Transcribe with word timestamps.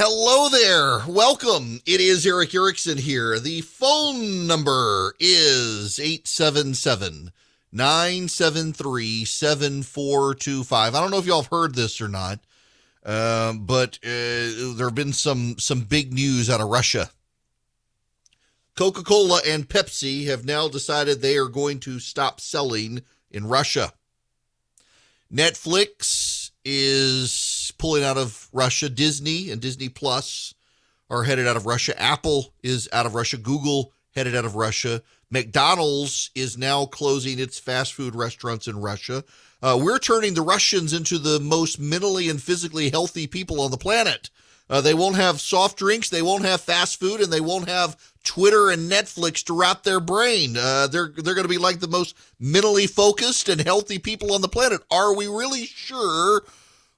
Hello 0.00 0.48
there. 0.48 1.00
Welcome. 1.12 1.80
It 1.84 2.00
is 2.00 2.24
Erick 2.24 2.54
Erickson 2.54 2.98
here. 2.98 3.40
The 3.40 3.62
phone 3.62 4.46
number 4.46 5.16
is 5.18 5.98
877 5.98 7.32
973 7.72 9.24
7425. 9.24 10.94
I 10.94 11.00
don't 11.00 11.10
know 11.10 11.18
if 11.18 11.26
y'all 11.26 11.42
have 11.42 11.50
heard 11.50 11.74
this 11.74 12.00
or 12.00 12.06
not, 12.06 12.38
um, 13.04 13.66
but 13.66 13.98
uh, 14.04 14.76
there 14.76 14.86
have 14.86 14.94
been 14.94 15.12
some, 15.12 15.58
some 15.58 15.80
big 15.80 16.12
news 16.12 16.48
out 16.48 16.60
of 16.60 16.68
Russia. 16.68 17.10
Coca 18.76 19.02
Cola 19.02 19.40
and 19.44 19.68
Pepsi 19.68 20.26
have 20.26 20.44
now 20.44 20.68
decided 20.68 21.22
they 21.22 21.36
are 21.36 21.48
going 21.48 21.80
to 21.80 21.98
stop 21.98 22.40
selling 22.40 23.02
in 23.32 23.48
Russia. 23.48 23.92
Netflix 25.34 26.52
is 26.64 27.47
pulling 27.70 28.04
out 28.04 28.16
of 28.16 28.48
Russia. 28.52 28.88
Disney 28.88 29.50
and 29.50 29.60
Disney 29.60 29.88
Plus 29.88 30.54
are 31.10 31.24
headed 31.24 31.46
out 31.46 31.56
of 31.56 31.66
Russia. 31.66 32.00
Apple 32.00 32.54
is 32.62 32.88
out 32.92 33.06
of 33.06 33.14
Russia. 33.14 33.36
Google 33.36 33.92
headed 34.14 34.34
out 34.34 34.44
of 34.44 34.56
Russia. 34.56 35.02
McDonald's 35.30 36.30
is 36.34 36.56
now 36.56 36.86
closing 36.86 37.38
its 37.38 37.58
fast 37.58 37.92
food 37.92 38.14
restaurants 38.14 38.66
in 38.66 38.80
Russia. 38.80 39.24
Uh, 39.62 39.78
we're 39.80 39.98
turning 39.98 40.34
the 40.34 40.42
Russians 40.42 40.92
into 40.92 41.18
the 41.18 41.40
most 41.40 41.78
mentally 41.78 42.28
and 42.28 42.42
physically 42.42 42.90
healthy 42.90 43.26
people 43.26 43.60
on 43.60 43.70
the 43.70 43.76
planet. 43.76 44.30
Uh, 44.70 44.80
they 44.80 44.94
won't 44.94 45.16
have 45.16 45.40
soft 45.40 45.78
drinks, 45.78 46.10
they 46.10 46.22
won't 46.22 46.44
have 46.44 46.60
fast 46.60 47.00
food, 47.00 47.20
and 47.20 47.32
they 47.32 47.40
won't 47.40 47.68
have 47.68 47.96
Twitter 48.22 48.70
and 48.70 48.90
Netflix 48.90 49.42
to 49.44 49.58
wrap 49.58 49.82
their 49.82 50.00
brain. 50.00 50.56
Uh, 50.58 50.86
they're 50.86 51.10
they're 51.16 51.34
going 51.34 51.46
to 51.46 51.48
be 51.48 51.58
like 51.58 51.80
the 51.80 51.88
most 51.88 52.14
mentally 52.38 52.86
focused 52.86 53.48
and 53.48 53.60
healthy 53.62 53.98
people 53.98 54.32
on 54.34 54.42
the 54.42 54.48
planet. 54.48 54.82
Are 54.90 55.14
we 55.14 55.26
really 55.26 55.64
sure 55.64 56.42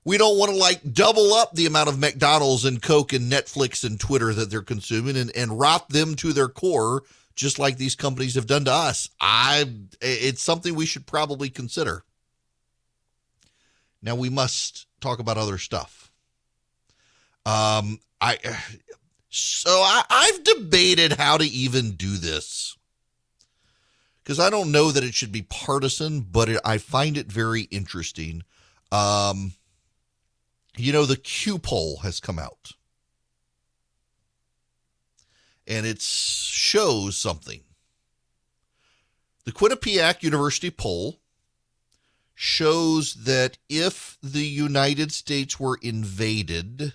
we 0.05 0.17
don't 0.17 0.39
want 0.39 0.51
to 0.51 0.57
like 0.57 0.81
double 0.93 1.35
up 1.35 1.53
the 1.53 1.67
amount 1.67 1.89
of 1.89 1.99
McDonald's 1.99 2.65
and 2.65 2.81
Coke 2.81 3.13
and 3.13 3.31
Netflix 3.31 3.85
and 3.85 4.01
Twitter 4.01 4.33
that 4.33 4.51
they're 4.51 4.63
consuming 4.63 5.17
and, 5.17 5.35
and 5.37 5.59
rot 5.59 5.89
them 5.91 6.15
to 6.17 6.33
their 6.33 6.49
core, 6.49 7.03
just 7.35 7.59
like 7.59 7.77
these 7.77 7.95
companies 7.95 8.35
have 8.35 8.47
done 8.47 8.65
to 8.65 8.73
us? 8.73 9.11
I 9.21 9.71
it's 10.01 10.43
something 10.43 10.75
we 10.75 10.87
should 10.87 11.07
probably 11.07 11.51
consider. 11.51 12.05
Now 14.03 14.15
we 14.15 14.31
must 14.31 14.87
talk 15.01 15.19
about 15.19 15.37
other 15.37 15.59
stuff. 15.59 16.11
Um, 17.45 18.01
I 18.21 18.39
so 19.29 19.71
I, 19.71 20.03
I've 20.09 20.45
debated 20.45 21.13
how 21.13 21.37
to 21.37 21.45
even 21.45 21.93
do 21.93 22.17
this 22.17 22.77
because 24.23 24.41
I 24.41 24.49
don't 24.49 24.73
know 24.73 24.91
that 24.93 25.05
it 25.05 25.15
should 25.15 25.33
be 25.33 25.43
partisan, 25.43 26.21
but 26.21 26.49
it, 26.49 26.61
I 26.65 26.79
find 26.79 27.17
it 27.17 27.27
very 27.27 27.63
interesting. 27.63 28.45
Um, 28.93 29.53
you 30.77 30.93
know, 30.93 31.07
the 31.07 31.17
Q 31.17 31.59
poll 31.59 31.99
has 31.99 32.21
come 32.21 32.39
out, 32.39 32.73
and 35.67 35.87
it 35.87 36.01
shows 36.01 37.17
something. 37.17 37.61
The 39.45 39.53
Quinnipiac 39.53 40.23
University 40.23 40.71
poll 40.71 41.21
shows 42.35 43.15
that 43.15 43.59
if 43.69 44.17
the 44.23 44.47
United 44.47 45.13
States 45.13 45.59
were 45.61 45.79
invaded, 45.83 46.95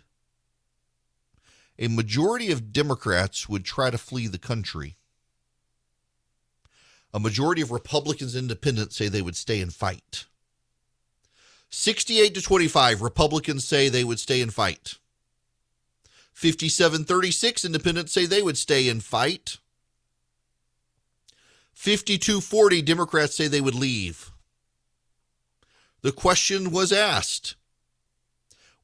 a 1.78 1.88
majority 1.88 2.52
of 2.52 2.72
Democrats 2.72 3.50
would 3.50 3.66
try 3.66 3.90
to 3.90 3.98
flee 3.98 4.28
the 4.28 4.38
country. 4.38 4.98
A 7.14 7.20
majority 7.20 7.62
of 7.62 7.72
Republicans 7.72 8.36
and 8.36 8.44
independents 8.44 8.96
say 8.96 9.08
they 9.08 9.22
would 9.22 9.36
stay 9.36 9.62
and 9.62 9.74
fight. 9.74 10.26
68 11.70 12.36
to 12.36 12.42
25, 12.42 13.02
Republicans 13.02 13.66
say 13.66 13.90
they 13.90 14.04
would 14.04 14.20
stay 14.20 14.42
and 14.42 14.54
fight. 14.54 14.96
57 16.34 17.06
36, 17.06 17.66
independents 17.66 18.12
say 18.12 18.26
they 18.26 18.42
would 18.42 18.58
stay 18.58 18.90
and 18.90 19.04
fight. 19.04 19.58
52 21.74 22.42
40, 22.42 22.82
Democrats 22.82 23.36
say 23.36 23.48
they 23.48 23.62
would 23.62 23.76
leave. 23.76 24.32
The 26.02 26.12
question 26.12 26.72
was 26.72 26.92
asked 26.92 27.56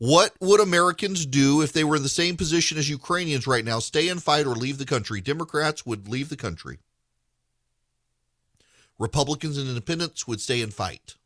what 0.02 0.34
would 0.40 0.60
Americans 0.60 1.28
do 1.28 1.62
if 1.62 1.72
they 1.72 1.84
were 1.84 1.96
in 1.96 2.02
the 2.02 2.10
same 2.10 2.36
position 2.36 2.80
as 2.80 2.90
Ukrainians 2.90 3.46
right 3.46 3.64
now? 3.64 3.78
Stay 3.78 4.10
and 4.10 4.22
fight 4.22 4.48
or 4.48 4.56
leave 4.56 4.80
the 4.80 4.86
country? 4.86 5.22
Democrats 5.22 5.86
would 5.86 6.08
leave 6.08 6.30
the 6.30 6.36
country. 6.36 6.80
Republicans 8.98 9.60
and 9.60 9.70
independents 9.70 10.28
would 10.28 10.42
stay 10.42 10.64
and 10.64 10.74
fight. 10.74 11.18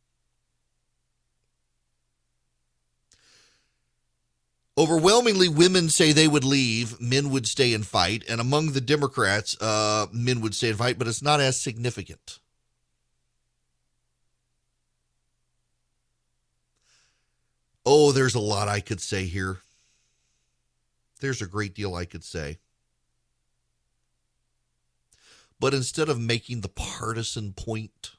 Overwhelmingly, 4.78 5.48
women 5.48 5.88
say 5.88 6.12
they 6.12 6.28
would 6.28 6.44
leave, 6.44 7.00
men 7.00 7.30
would 7.30 7.46
stay 7.46 7.72
and 7.72 7.86
fight. 7.86 8.22
And 8.28 8.40
among 8.40 8.72
the 8.72 8.80
Democrats, 8.80 9.56
uh, 9.60 10.06
men 10.12 10.42
would 10.42 10.54
stay 10.54 10.68
and 10.68 10.78
fight, 10.78 10.98
but 10.98 11.08
it's 11.08 11.22
not 11.22 11.40
as 11.40 11.58
significant. 11.58 12.38
Oh, 17.86 18.12
there's 18.12 18.34
a 18.34 18.40
lot 18.40 18.68
I 18.68 18.80
could 18.80 19.00
say 19.00 19.24
here. 19.24 19.58
There's 21.20 21.40
a 21.40 21.46
great 21.46 21.74
deal 21.74 21.94
I 21.94 22.04
could 22.04 22.24
say. 22.24 22.58
But 25.58 25.72
instead 25.72 26.10
of 26.10 26.20
making 26.20 26.60
the 26.60 26.68
partisan 26.68 27.54
point, 27.54 28.10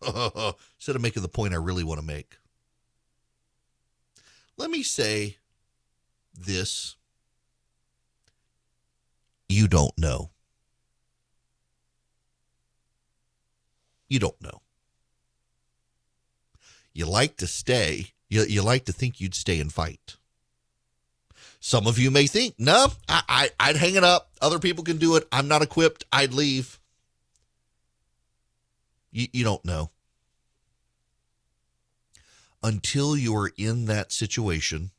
instead 0.06 0.94
of 0.94 1.00
making 1.00 1.22
the 1.22 1.28
point 1.28 1.54
I 1.54 1.56
really 1.56 1.82
want 1.82 1.98
to 2.00 2.06
make, 2.06 2.36
let 4.56 4.70
me 4.70 4.82
say 4.82 5.36
this. 6.38 6.96
You 9.48 9.68
don't 9.68 9.96
know. 9.98 10.30
You 14.08 14.18
don't 14.18 14.40
know 14.40 14.60
you 16.96 17.06
like 17.06 17.36
to 17.36 17.46
stay. 17.46 18.12
You, 18.28 18.44
you 18.44 18.62
like 18.62 18.86
to 18.86 18.92
think 18.92 19.20
you'd 19.20 19.34
stay 19.34 19.60
and 19.60 19.72
fight. 19.72 20.16
Some 21.60 21.86
of 21.86 21.98
you 21.98 22.10
may 22.10 22.26
think, 22.26 22.54
no, 22.58 22.88
I, 23.08 23.50
I, 23.60 23.68
would 23.68 23.76
hang 23.76 23.96
it 23.96 24.04
up. 24.04 24.30
Other 24.40 24.58
people 24.58 24.82
can 24.82 24.96
do 24.96 25.16
it. 25.16 25.26
I'm 25.30 25.48
not 25.48 25.62
equipped. 25.62 26.04
I'd 26.12 26.32
leave. 26.32 26.80
You, 29.12 29.26
you 29.32 29.44
don't 29.44 29.64
know. 29.64 29.90
Until 32.66 33.16
you're 33.16 33.52
in 33.56 33.84
that 33.84 34.10
situation, 34.10 34.90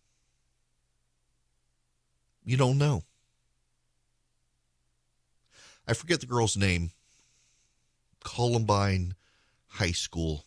you 2.45 2.55
don't 2.55 2.77
know. 2.77 3.03
I 5.85 5.93
forget 5.93 6.21
the 6.21 6.27
girl's 6.27 6.55
name. 6.55 6.91
Columbine 8.23 9.15
High 9.67 9.91
School. 9.91 10.45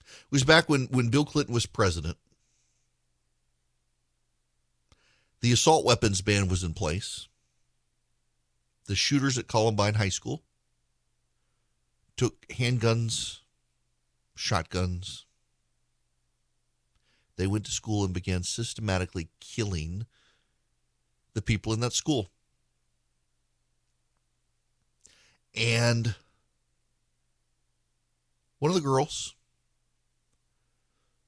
It 0.00 0.30
was 0.30 0.44
back 0.44 0.68
when, 0.68 0.88
when 0.90 1.08
Bill 1.08 1.24
Clinton 1.24 1.54
was 1.54 1.64
president. 1.64 2.18
The 5.40 5.52
assault 5.52 5.86
weapons 5.86 6.20
ban 6.20 6.48
was 6.48 6.62
in 6.62 6.74
place. 6.74 7.28
The 8.88 8.94
shooters 8.94 9.38
at 9.38 9.48
Columbine 9.48 9.94
High 9.94 10.10
School 10.10 10.42
took 12.18 12.46
handguns, 12.48 13.38
shotguns. 14.34 15.24
They 17.40 17.46
went 17.46 17.64
to 17.64 17.72
school 17.72 18.04
and 18.04 18.12
began 18.12 18.42
systematically 18.42 19.30
killing 19.40 20.04
the 21.32 21.40
people 21.40 21.72
in 21.72 21.80
that 21.80 21.94
school. 21.94 22.28
And 25.54 26.16
one 28.58 28.70
of 28.70 28.74
the 28.74 28.82
girls 28.82 29.34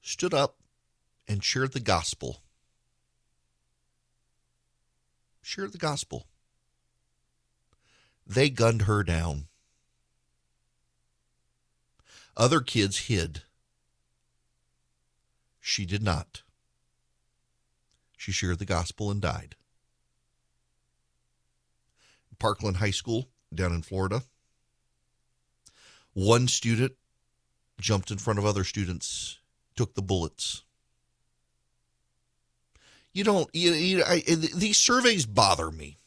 stood 0.03 0.35
up 0.35 0.57
and 1.27 1.43
shared 1.43 1.73
the 1.73 1.81
gospel. 1.81 2.43
Shared 5.41 5.73
the 5.73 5.79
gospel. 5.79 6.27
They 8.27 8.51
gunned 8.51 8.83
her 8.83 9.03
down. 9.03 9.47
Other 12.37 12.61
kids 12.61 13.07
hid. 13.07 13.45
She 15.63 15.87
did 15.87 16.03
not. 16.03 16.43
She 18.19 18.33
shared 18.33 18.59
the 18.59 18.67
gospel 18.67 19.11
and 19.11 19.23
died. 19.23 19.55
Parkland 22.39 22.79
High 22.79 22.91
School 22.91 23.29
down 23.55 23.73
in 23.73 23.83
Florida. 23.83 24.25
One 26.13 26.49
student 26.49 26.95
jumped 27.81 28.11
in 28.11 28.19
front 28.19 28.41
of 28.41 28.45
other 28.45 28.65
students 28.65 29.39
took 29.77 29.95
the 29.95 30.03
bullets. 30.03 30.65
You 33.13 33.23
don't, 33.23 33.49
you, 33.55 33.73
you 33.73 34.05
I, 34.05 34.21
these 34.21 34.79
surveys 34.79 35.27
bother 35.27 35.71
me. 35.71 35.99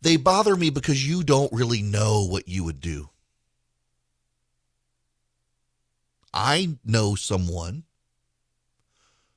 They 0.00 0.16
bother 0.16 0.54
me 0.54 0.70
because 0.70 1.06
you 1.06 1.24
don't 1.24 1.52
really 1.52 1.82
know 1.82 2.24
what 2.24 2.46
you 2.46 2.62
would 2.62 2.80
do. 2.80 3.10
I 6.40 6.76
know 6.84 7.16
someone 7.16 7.82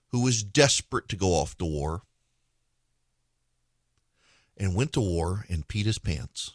who 0.10 0.22
was 0.22 0.44
desperate 0.44 1.10
to 1.10 1.16
go 1.16 1.30
off 1.30 1.58
to 1.58 1.66
war 1.66 2.04
and 4.56 4.76
went 4.76 4.94
to 4.94 5.02
war 5.02 5.46
and 5.50 5.68
peed 5.68 5.86
his 5.86 5.98
pants. 5.98 6.52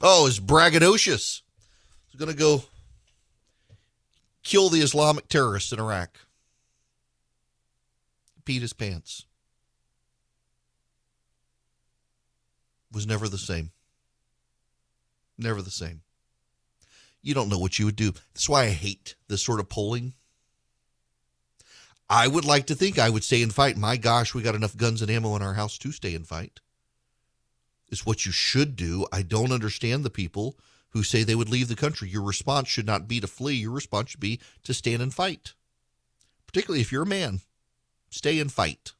Oh, 0.00 0.26
is 0.26 0.40
braggadocious. 0.40 1.42
He's 2.08 2.18
going 2.18 2.30
to 2.30 2.38
go 2.38 2.62
kill 4.42 4.70
the 4.70 4.80
Islamic 4.80 5.28
terrorists 5.28 5.72
in 5.72 5.78
Iraq. 5.78 6.20
Peed 8.46 8.62
his 8.62 8.72
pants. 8.72 9.26
Was 12.90 13.06
never 13.06 13.28
the 13.28 13.36
same. 13.36 13.72
Never 15.36 15.60
the 15.60 15.70
same. 15.70 16.00
You 17.24 17.32
don't 17.32 17.48
know 17.48 17.58
what 17.58 17.78
you 17.78 17.86
would 17.86 17.96
do. 17.96 18.12
That's 18.34 18.50
why 18.50 18.64
I 18.64 18.70
hate 18.70 19.16
this 19.28 19.42
sort 19.42 19.58
of 19.58 19.70
polling. 19.70 20.12
I 22.08 22.28
would 22.28 22.44
like 22.44 22.66
to 22.66 22.74
think 22.74 22.98
I 22.98 23.08
would 23.08 23.24
stay 23.24 23.42
and 23.42 23.52
fight. 23.52 23.78
My 23.78 23.96
gosh, 23.96 24.34
we 24.34 24.42
got 24.42 24.54
enough 24.54 24.76
guns 24.76 25.00
and 25.00 25.10
ammo 25.10 25.34
in 25.34 25.40
our 25.40 25.54
house 25.54 25.78
to 25.78 25.90
stay 25.90 26.14
and 26.14 26.26
fight. 26.26 26.60
It's 27.88 28.04
what 28.04 28.26
you 28.26 28.32
should 28.32 28.76
do. 28.76 29.06
I 29.10 29.22
don't 29.22 29.52
understand 29.52 30.04
the 30.04 30.10
people 30.10 30.58
who 30.90 31.02
say 31.02 31.22
they 31.22 31.34
would 31.34 31.48
leave 31.48 31.68
the 31.68 31.74
country. 31.74 32.10
Your 32.10 32.22
response 32.22 32.68
should 32.68 32.86
not 32.86 33.08
be 33.08 33.20
to 33.20 33.26
flee. 33.26 33.54
Your 33.54 33.72
response 33.72 34.10
should 34.10 34.20
be 34.20 34.38
to 34.64 34.74
stand 34.74 35.00
and 35.00 35.12
fight. 35.12 35.54
Particularly 36.46 36.82
if 36.82 36.92
you're 36.92 37.04
a 37.04 37.06
man, 37.06 37.40
stay 38.10 38.38
and 38.38 38.52
fight. 38.52 38.92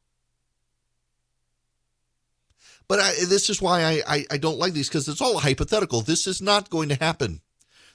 But 2.88 3.00
I, 3.00 3.12
this 3.28 3.50
is 3.50 3.60
why 3.60 3.82
I, 3.84 4.02
I, 4.06 4.26
I 4.30 4.36
don't 4.38 4.58
like 4.58 4.72
these 4.72 4.88
because 4.88 5.08
it's 5.08 5.20
all 5.20 5.38
hypothetical. 5.38 6.00
This 6.00 6.26
is 6.26 6.40
not 6.40 6.70
going 6.70 6.88
to 6.88 6.94
happen. 6.94 7.42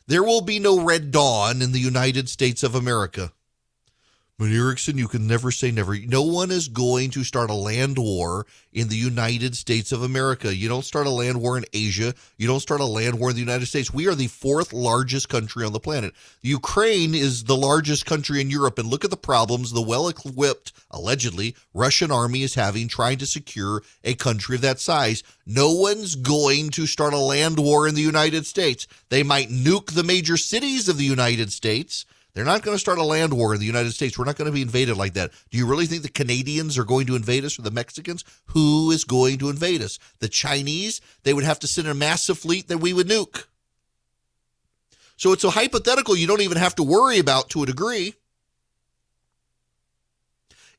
There 0.09 0.23
will 0.23 0.41
be 0.41 0.57
no 0.57 0.81
red 0.81 1.11
dawn 1.11 1.61
in 1.61 1.71
the 1.71 1.77
United 1.77 2.29
States 2.29 2.63
of 2.63 2.73
America. 2.73 3.31
But 4.39 4.51
Erickson, 4.51 4.97
you 4.97 5.09
can 5.09 5.27
never 5.27 5.51
say 5.51 5.69
never. 5.69 5.97
No 5.97 6.21
one 6.21 6.49
is 6.49 6.69
going 6.69 7.09
to 7.09 7.25
start 7.25 7.49
a 7.49 7.53
land 7.53 7.97
war 7.97 8.45
in 8.71 8.87
the 8.87 8.95
United 8.95 9.53
States 9.53 9.91
of 9.91 10.01
America. 10.01 10.55
You 10.55 10.69
don't 10.69 10.85
start 10.85 11.07
a 11.07 11.09
land 11.09 11.41
war 11.41 11.57
in 11.57 11.65
Asia. 11.73 12.13
You 12.37 12.47
don't 12.47 12.61
start 12.61 12.79
a 12.79 12.85
land 12.85 13.19
war 13.19 13.31
in 13.31 13.35
the 13.35 13.41
United 13.41 13.65
States. 13.65 13.93
We 13.93 14.07
are 14.07 14.15
the 14.15 14.27
fourth 14.27 14.71
largest 14.71 15.27
country 15.27 15.65
on 15.65 15.73
the 15.73 15.79
planet. 15.81 16.13
Ukraine 16.41 17.13
is 17.13 17.43
the 17.43 17.57
largest 17.57 18.05
country 18.05 18.39
in 18.39 18.49
Europe. 18.49 18.79
And 18.79 18.87
look 18.87 19.03
at 19.03 19.11
the 19.11 19.17
problems 19.17 19.73
the 19.73 19.81
well 19.81 20.07
equipped, 20.07 20.71
allegedly, 20.89 21.53
Russian 21.73 22.09
army 22.09 22.43
is 22.43 22.55
having 22.55 22.87
trying 22.87 23.17
to 23.17 23.25
secure 23.25 23.83
a 24.05 24.13
country 24.13 24.55
of 24.55 24.61
that 24.61 24.79
size. 24.79 25.21
No 25.45 25.73
one's 25.73 26.15
going 26.15 26.69
to 26.69 26.87
start 26.87 27.11
a 27.11 27.17
land 27.17 27.59
war 27.59 27.89
in 27.89 27.95
the 27.95 28.01
United 28.01 28.45
States. 28.45 28.87
They 29.09 29.21
might 29.21 29.49
nuke 29.49 29.91
the 29.91 30.03
major 30.03 30.37
cities 30.37 30.87
of 30.87 30.97
the 30.97 31.03
United 31.03 31.51
States 31.51 32.05
they're 32.33 32.45
not 32.45 32.61
going 32.61 32.75
to 32.75 32.79
start 32.79 32.99
a 32.99 33.03
land 33.03 33.33
war 33.33 33.53
in 33.53 33.59
the 33.59 33.65
United 33.65 33.91
States. 33.91 34.17
We're 34.17 34.25
not 34.25 34.37
going 34.37 34.49
to 34.49 34.53
be 34.53 34.61
invaded 34.61 34.97
like 34.97 35.13
that. 35.13 35.31
Do 35.49 35.57
you 35.57 35.65
really 35.65 35.87
think 35.87 36.03
the 36.03 36.09
Canadians 36.09 36.77
are 36.77 36.83
going 36.83 37.07
to 37.07 37.15
invade 37.15 37.43
us 37.43 37.57
or 37.57 37.63
the 37.63 37.71
Mexicans? 37.71 38.23
Who 38.47 38.91
is 38.91 39.03
going 39.03 39.39
to 39.39 39.49
invade 39.49 39.81
us? 39.81 39.97
The 40.19 40.29
Chinese? 40.29 41.01
They 41.23 41.33
would 41.33 41.43
have 41.43 41.59
to 41.59 41.67
send 41.67 41.87
a 41.87 41.93
massive 41.93 42.37
fleet 42.37 42.67
that 42.67 42.77
we 42.77 42.93
would 42.93 43.07
nuke. 43.07 43.45
So 45.17 45.33
it's 45.33 45.43
a 45.43 45.49
hypothetical 45.49 46.15
you 46.15 46.27
don't 46.27 46.41
even 46.41 46.57
have 46.57 46.75
to 46.75 46.83
worry 46.83 47.19
about 47.19 47.49
to 47.49 47.63
a 47.63 47.65
degree. 47.65 48.13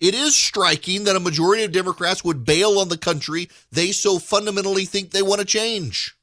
It 0.00 0.14
is 0.14 0.34
striking 0.34 1.04
that 1.04 1.16
a 1.16 1.20
majority 1.20 1.62
of 1.62 1.72
Democrats 1.72 2.24
would 2.24 2.46
bail 2.46 2.78
on 2.78 2.88
the 2.88 2.96
country 2.96 3.50
they 3.70 3.92
so 3.92 4.18
fundamentally 4.18 4.86
think 4.86 5.10
they 5.10 5.20
want 5.20 5.40
to 5.40 5.46
change. 5.46 6.16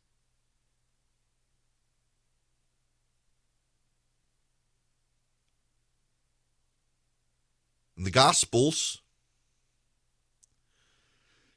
In 7.98 8.04
the 8.04 8.12
Gospels, 8.12 9.02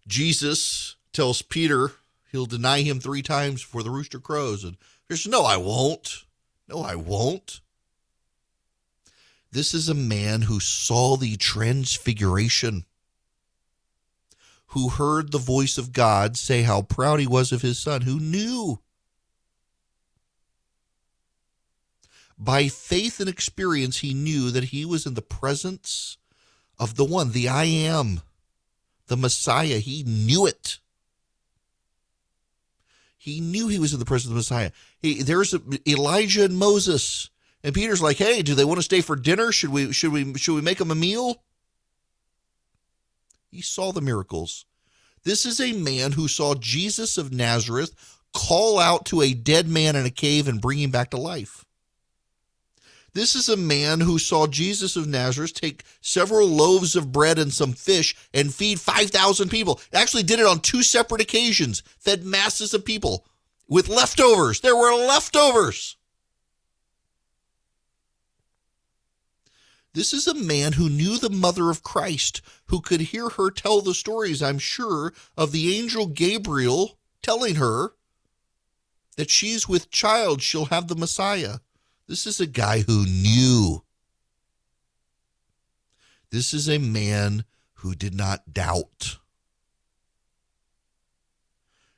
Jesus 0.06 0.96
tells 1.12 1.42
Peter 1.42 1.92
he'll 2.32 2.46
deny 2.46 2.81
him 2.81 2.98
three 2.98 3.22
times 3.22 3.62
before 3.62 3.82
the 3.82 3.90
rooster 3.90 4.19
crows. 4.19 4.64
And 4.64 4.78
there's 5.06 5.26
no, 5.26 5.44
I 5.44 5.58
won't. 5.58 6.25
No, 6.66 6.81
I 6.81 6.94
won't. 6.94 7.60
This 9.52 9.75
is 9.75 9.88
a 9.88 9.94
man 9.94 10.42
who 10.42 10.60
saw 10.60 11.16
the 11.16 11.37
transfiguration, 11.37 12.84
who 14.69 14.88
heard 14.88 15.32
the 15.32 15.38
voice 15.38 15.76
of 15.76 15.92
God 15.92 16.37
say 16.37 16.62
how 16.62 16.82
proud 16.82 17.20
he 17.20 17.26
was 17.26 17.50
of 17.52 17.60
his 17.60 17.78
son, 17.78 18.02
who 18.02 18.20
knew 18.20 18.81
by 22.38 22.69
faith 22.69 23.20
and 23.20 23.28
experience, 23.28 23.98
he 23.98 24.14
knew 24.14 24.50
that 24.50 24.64
he 24.64 24.87
was 24.87 25.04
in 25.04 25.12
the 25.12 25.20
presence 25.20 26.16
of 26.81 26.97
the 26.97 27.05
one, 27.05 27.32
the 27.32 27.49
I 27.49 27.65
am, 27.65 28.23
the 29.06 29.17
Messiah. 29.17 29.79
He 29.79 30.03
knew 30.03 30.47
it. 30.47 30.79
He 33.19 33.41
knew 33.41 33.69
he 33.69 33.79
was 33.79 33.93
in 33.93 33.99
the 33.99 34.06
presence 34.06 34.31
of 34.31 34.35
the 34.35 34.38
Messiah. 34.38 34.71
He, 34.99 35.23
there's 35.23 35.53
a, 35.53 35.61
Elijah 35.87 36.43
and 36.43 36.56
Moses, 36.56 37.29
and 37.62 37.75
Peter's 37.75 38.00
like, 38.00 38.17
"Hey, 38.17 38.41
do 38.41 38.55
they 38.55 38.65
want 38.65 38.79
to 38.79 38.82
stay 38.82 39.03
for 39.03 39.15
dinner? 39.15 39.53
Should 39.53 39.69
we 39.69 39.93
should 39.93 40.11
we 40.11 40.32
should 40.38 40.55
we 40.55 40.62
make 40.62 40.79
them 40.79 40.91
a 40.91 40.94
meal?" 40.94 41.43
He 43.50 43.61
saw 43.61 43.93
the 43.93 44.00
miracles. 44.00 44.65
This 45.23 45.44
is 45.44 45.61
a 45.61 45.75
man 45.75 46.12
who 46.12 46.29
saw 46.29 46.55
Jesus 46.55 47.19
of 47.19 47.31
Nazareth 47.31 47.94
call 48.33 48.79
out 48.79 49.05
to 49.06 49.21
a 49.21 49.35
dead 49.35 49.69
man 49.69 49.97
in 49.97 50.06
a 50.06 50.11
cave 50.11 50.49
and 50.49 50.62
bring 50.62 50.79
him 50.79 50.91
back 50.91 51.11
to 51.11 51.19
life. 51.19 51.67
This 53.12 53.35
is 53.35 53.49
a 53.49 53.57
man 53.57 54.01
who 54.01 54.19
saw 54.19 54.47
Jesus 54.47 54.97
of 54.97 55.07
Nazareth 55.07 55.55
take 55.55 55.85
several 56.01 56.47
loaves 56.47 56.95
of 56.95 57.12
bread 57.12 57.39
and 57.39 57.53
some 57.53 57.73
fish 57.73 58.15
and 58.33 58.55
feed 58.55 58.81
5,000 58.81 59.49
people. 59.49 59.81
Actually, 59.93 60.23
did 60.23 60.39
it 60.39 60.47
on 60.47 60.61
two 60.61 60.83
separate 60.83 61.21
occasions, 61.21 61.83
fed 61.99 62.25
masses 62.25 62.73
of 62.73 62.85
people 62.85 63.27
with 63.69 63.89
leftovers. 63.89 64.61
There 64.61 64.77
were 64.77 64.95
leftovers. 64.95 65.97
This 69.93 70.12
is 70.12 70.29
a 70.29 70.35
man 70.35 70.75
who 70.75 70.89
knew 70.89 71.19
the 71.19 71.31
mother 71.31 71.69
of 71.69 71.83
Christ, 71.83 72.43
who 72.67 72.81
could 72.81 73.01
hear 73.01 73.31
her 73.31 73.51
tell 73.51 73.81
the 73.81 73.95
stories, 73.95 74.41
I'm 74.41 74.61
sure, 74.61 75.12
of 75.37 75.51
the 75.51 75.77
angel 75.77 76.07
Gabriel 76.07 76.97
telling 77.23 77.57
her 77.57 77.95
that 79.17 79.31
she's 79.31 79.69
with 79.69 79.91
child, 79.91 80.43
she'll 80.43 80.67
have 80.67 80.87
the 80.87 80.95
Messiah. 80.95 81.59
This 82.11 82.27
is 82.27 82.41
a 82.41 82.47
guy 82.47 82.81
who 82.81 83.07
knew. 83.07 83.85
This 86.31 86.52
is 86.52 86.69
a 86.69 86.79
man 86.79 87.45
who 87.75 87.95
did 87.95 88.17
not 88.17 88.52
doubt. 88.52 89.19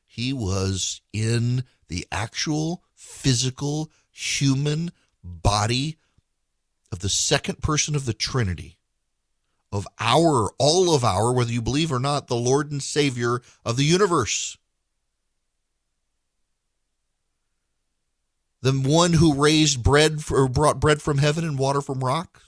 He 0.04 0.34
was 0.34 1.00
in 1.14 1.64
the 1.88 2.06
actual 2.12 2.82
physical 2.94 3.90
human 4.10 4.92
body 5.24 5.96
of 6.92 6.98
the 6.98 7.08
second 7.08 7.62
person 7.62 7.96
of 7.96 8.04
the 8.04 8.12
Trinity, 8.12 8.76
of 9.72 9.88
our, 9.98 10.50
all 10.58 10.94
of 10.94 11.04
our, 11.04 11.32
whether 11.32 11.52
you 11.52 11.62
believe 11.62 11.90
or 11.90 11.98
not, 11.98 12.26
the 12.28 12.36
Lord 12.36 12.70
and 12.70 12.82
Savior 12.82 13.40
of 13.64 13.78
the 13.78 13.84
universe. 13.84 14.58
The 18.62 18.72
one 18.72 19.14
who 19.14 19.34
raised 19.34 19.82
bread 19.82 20.20
or 20.30 20.48
brought 20.48 20.80
bread 20.80 21.02
from 21.02 21.18
heaven 21.18 21.44
and 21.44 21.58
water 21.58 21.80
from 21.80 22.02
rocks, 22.02 22.40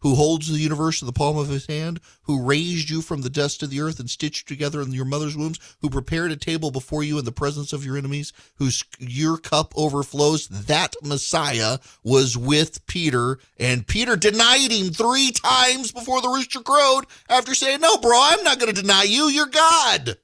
who 0.00 0.14
holds 0.14 0.46
the 0.46 0.58
universe 0.58 1.02
in 1.02 1.06
the 1.06 1.12
palm 1.12 1.36
of 1.36 1.48
his 1.48 1.66
hand, 1.66 2.00
who 2.22 2.44
raised 2.44 2.88
you 2.88 3.02
from 3.02 3.22
the 3.22 3.30
dust 3.30 3.62
of 3.62 3.70
the 3.70 3.80
earth 3.80 3.98
and 3.98 4.08
stitched 4.08 4.46
together 4.46 4.80
in 4.80 4.92
your 4.92 5.04
mother's 5.04 5.36
wombs, 5.36 5.58
who 5.80 5.90
prepared 5.90 6.30
a 6.30 6.36
table 6.36 6.70
before 6.70 7.02
you 7.02 7.18
in 7.18 7.24
the 7.24 7.32
presence 7.32 7.72
of 7.72 7.84
your 7.84 7.96
enemies, 7.96 8.32
whose 8.56 8.84
your 8.98 9.38
cup 9.38 9.72
overflows, 9.74 10.46
that 10.48 10.94
Messiah 11.02 11.78
was 12.04 12.36
with 12.36 12.86
Peter, 12.86 13.38
and 13.58 13.86
Peter 13.86 14.14
denied 14.14 14.70
him 14.70 14.90
three 14.90 15.32
times 15.32 15.90
before 15.90 16.20
the 16.20 16.28
rooster 16.28 16.60
crowed 16.60 17.06
after 17.28 17.54
saying, 17.54 17.80
No, 17.80 17.98
bro, 17.98 18.12
I'm 18.16 18.44
not 18.44 18.60
going 18.60 18.72
to 18.72 18.80
deny 18.80 19.02
you. 19.02 19.24
You're 19.28 19.46
God. 19.46 20.18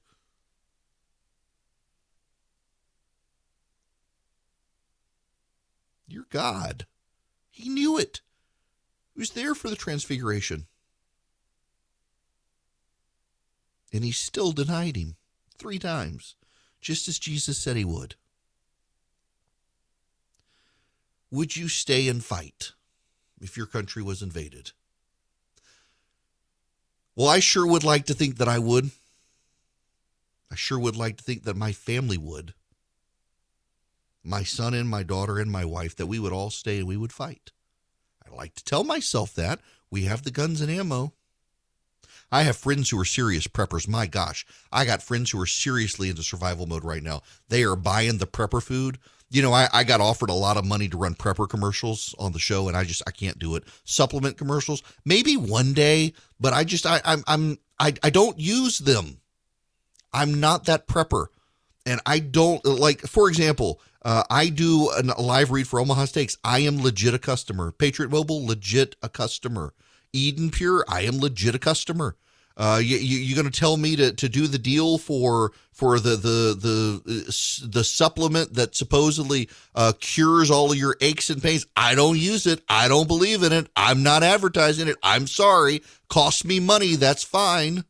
God. 6.34 6.84
He 7.48 7.68
knew 7.68 7.96
it. 7.96 8.20
He 9.14 9.20
was 9.20 9.30
there 9.30 9.54
for 9.54 9.70
the 9.70 9.76
transfiguration. 9.76 10.66
And 13.92 14.02
he 14.02 14.10
still 14.10 14.50
denied 14.50 14.96
him 14.96 15.14
three 15.56 15.78
times, 15.78 16.34
just 16.80 17.06
as 17.06 17.20
Jesus 17.20 17.56
said 17.56 17.76
he 17.76 17.84
would. 17.84 18.16
Would 21.30 21.56
you 21.56 21.68
stay 21.68 22.08
and 22.08 22.22
fight 22.24 22.72
if 23.40 23.56
your 23.56 23.66
country 23.66 24.02
was 24.02 24.20
invaded? 24.20 24.72
Well, 27.14 27.28
I 27.28 27.38
sure 27.38 27.64
would 27.64 27.84
like 27.84 28.06
to 28.06 28.14
think 28.14 28.38
that 28.38 28.48
I 28.48 28.58
would. 28.58 28.90
I 30.50 30.56
sure 30.56 30.80
would 30.80 30.96
like 30.96 31.18
to 31.18 31.24
think 31.24 31.44
that 31.44 31.56
my 31.56 31.70
family 31.70 32.18
would. 32.18 32.54
My 34.24 34.42
son 34.42 34.74
and 34.74 34.88
my 34.88 35.02
daughter 35.02 35.38
and 35.38 35.50
my 35.50 35.64
wife, 35.64 35.94
that 35.96 36.06
we 36.06 36.18
would 36.18 36.32
all 36.32 36.50
stay 36.50 36.78
and 36.78 36.88
we 36.88 36.96
would 36.96 37.12
fight. 37.12 37.52
I 38.26 38.34
like 38.34 38.54
to 38.54 38.64
tell 38.64 38.84
myself 38.84 39.34
that. 39.34 39.60
We 39.90 40.04
have 40.04 40.22
the 40.22 40.30
guns 40.30 40.60
and 40.60 40.70
ammo. 40.70 41.12
I 42.32 42.42
have 42.42 42.56
friends 42.56 42.90
who 42.90 42.98
are 42.98 43.04
serious 43.04 43.46
preppers. 43.46 43.86
My 43.86 44.06
gosh, 44.06 44.44
I 44.72 44.84
got 44.84 45.02
friends 45.02 45.30
who 45.30 45.40
are 45.40 45.46
seriously 45.46 46.08
into 46.08 46.22
survival 46.22 46.66
mode 46.66 46.84
right 46.84 47.02
now. 47.02 47.22
They 47.48 47.62
are 47.62 47.76
buying 47.76 48.18
the 48.18 48.26
prepper 48.26 48.62
food. 48.62 48.98
You 49.30 49.42
know, 49.42 49.52
I, 49.52 49.68
I 49.72 49.84
got 49.84 50.00
offered 50.00 50.30
a 50.30 50.34
lot 50.34 50.56
of 50.56 50.64
money 50.64 50.88
to 50.88 50.96
run 50.96 51.14
prepper 51.14 51.48
commercials 51.48 52.14
on 52.18 52.32
the 52.32 52.38
show, 52.38 52.66
and 52.66 52.76
I 52.76 52.84
just 52.84 53.02
I 53.06 53.10
can't 53.10 53.38
do 53.38 53.54
it. 53.56 53.64
Supplement 53.84 54.36
commercials, 54.36 54.82
maybe 55.04 55.36
one 55.36 55.74
day, 55.74 56.12
but 56.40 56.52
I 56.52 56.64
just 56.64 56.86
I 56.86 57.00
I'm 57.04 57.22
I'm 57.26 57.58
I, 57.78 57.94
I 58.02 58.10
don't 58.10 58.38
use 58.38 58.78
them. 58.78 59.20
I'm 60.12 60.40
not 60.40 60.64
that 60.64 60.86
prepper, 60.86 61.26
and 61.86 62.00
I 62.06 62.18
don't 62.18 62.64
like. 62.64 63.02
For 63.02 63.28
example, 63.28 63.80
uh, 64.04 64.24
I 64.28 64.48
do 64.48 64.90
a 64.90 65.20
live 65.20 65.50
read 65.50 65.66
for 65.66 65.80
Omaha 65.80 66.04
Steaks. 66.06 66.36
I 66.44 66.60
am 66.60 66.82
legit 66.82 67.14
a 67.14 67.18
customer. 67.18 67.72
Patriot 67.72 68.10
Mobile, 68.10 68.44
legit 68.46 68.96
a 69.02 69.08
customer. 69.08 69.72
Eden 70.12 70.50
Pure, 70.50 70.84
I 70.88 71.02
am 71.02 71.18
legit 71.18 71.54
a 71.54 71.58
customer. 71.58 72.16
Uh, 72.56 72.80
you, 72.80 72.98
you, 72.98 73.34
are 73.34 73.42
going 73.42 73.50
to 73.50 73.60
tell 73.60 73.76
me 73.76 73.96
to, 73.96 74.12
to 74.12 74.28
do 74.28 74.46
the 74.46 74.58
deal 74.58 74.96
for 74.96 75.50
for 75.72 75.98
the 75.98 76.10
the 76.10 76.54
the 76.54 77.66
the 77.68 77.82
supplement 77.82 78.54
that 78.54 78.76
supposedly 78.76 79.48
uh, 79.74 79.92
cures 79.98 80.52
all 80.52 80.70
of 80.70 80.78
your 80.78 80.96
aches 81.00 81.30
and 81.30 81.42
pains. 81.42 81.66
I 81.76 81.96
don't 81.96 82.16
use 82.16 82.46
it. 82.46 82.62
I 82.68 82.86
don't 82.86 83.08
believe 83.08 83.42
in 83.42 83.52
it. 83.52 83.68
I'm 83.74 84.04
not 84.04 84.22
advertising 84.22 84.86
it. 84.86 84.96
I'm 85.02 85.26
sorry. 85.26 85.82
Costs 86.08 86.44
me 86.44 86.60
money. 86.60 86.94
That's 86.94 87.24
fine. 87.24 87.84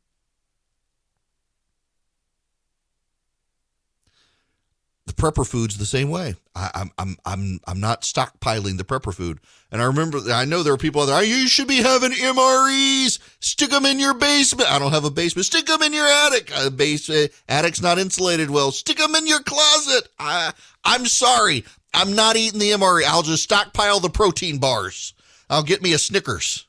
Prepper 5.24 5.46
food's 5.46 5.78
the 5.78 5.86
same 5.86 6.10
way. 6.10 6.34
I, 6.54 6.70
am 6.74 6.90
I'm 6.98 7.16
I'm 7.24 7.60
I'm 7.66 7.80
not 7.80 8.02
stockpiling 8.02 8.76
the 8.76 8.84
prepper 8.84 9.14
food. 9.14 9.40
And 9.72 9.80
I 9.80 9.86
remember 9.86 10.18
I 10.30 10.44
know 10.44 10.62
there 10.62 10.74
are 10.74 10.78
people 10.78 11.00
out 11.02 11.06
there. 11.06 11.24
You 11.24 11.48
should 11.48 11.66
be 11.66 11.82
having 11.82 12.12
MREs. 12.12 13.18
Stick 13.40 13.70
them 13.70 13.86
in 13.86 13.98
your 13.98 14.12
basement. 14.12 14.70
I 14.70 14.78
don't 14.78 14.92
have 14.92 15.04
a 15.04 15.10
basement. 15.10 15.46
Stick 15.46 15.66
them 15.66 15.80
in 15.82 15.94
your 15.94 16.06
attic. 16.06 16.50
A 16.54 16.70
base 16.70 17.08
uh, 17.08 17.28
attic's 17.48 17.80
not 17.80 17.98
insulated 17.98 18.50
well. 18.50 18.70
Stick 18.70 18.98
them 18.98 19.14
in 19.14 19.26
your 19.26 19.40
closet. 19.40 20.08
I 20.18 20.52
I'm 20.84 21.06
sorry. 21.06 21.64
I'm 21.94 22.14
not 22.14 22.36
eating 22.36 22.60
the 22.60 22.72
MRE. 22.72 23.04
I'll 23.04 23.22
just 23.22 23.44
stockpile 23.44 24.00
the 24.00 24.10
protein 24.10 24.58
bars. 24.58 25.14
I'll 25.48 25.62
get 25.62 25.82
me 25.82 25.94
a 25.94 25.98
Snickers. 25.98 26.66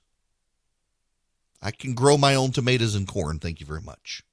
I 1.61 1.71
can 1.71 1.93
grow 1.93 2.17
my 2.17 2.35
own 2.35 2.51
tomatoes 2.51 2.95
and 2.95 3.07
corn. 3.07 3.39
Thank 3.39 3.59
you 3.59 3.65
very 3.65 3.81
much. 3.81 4.23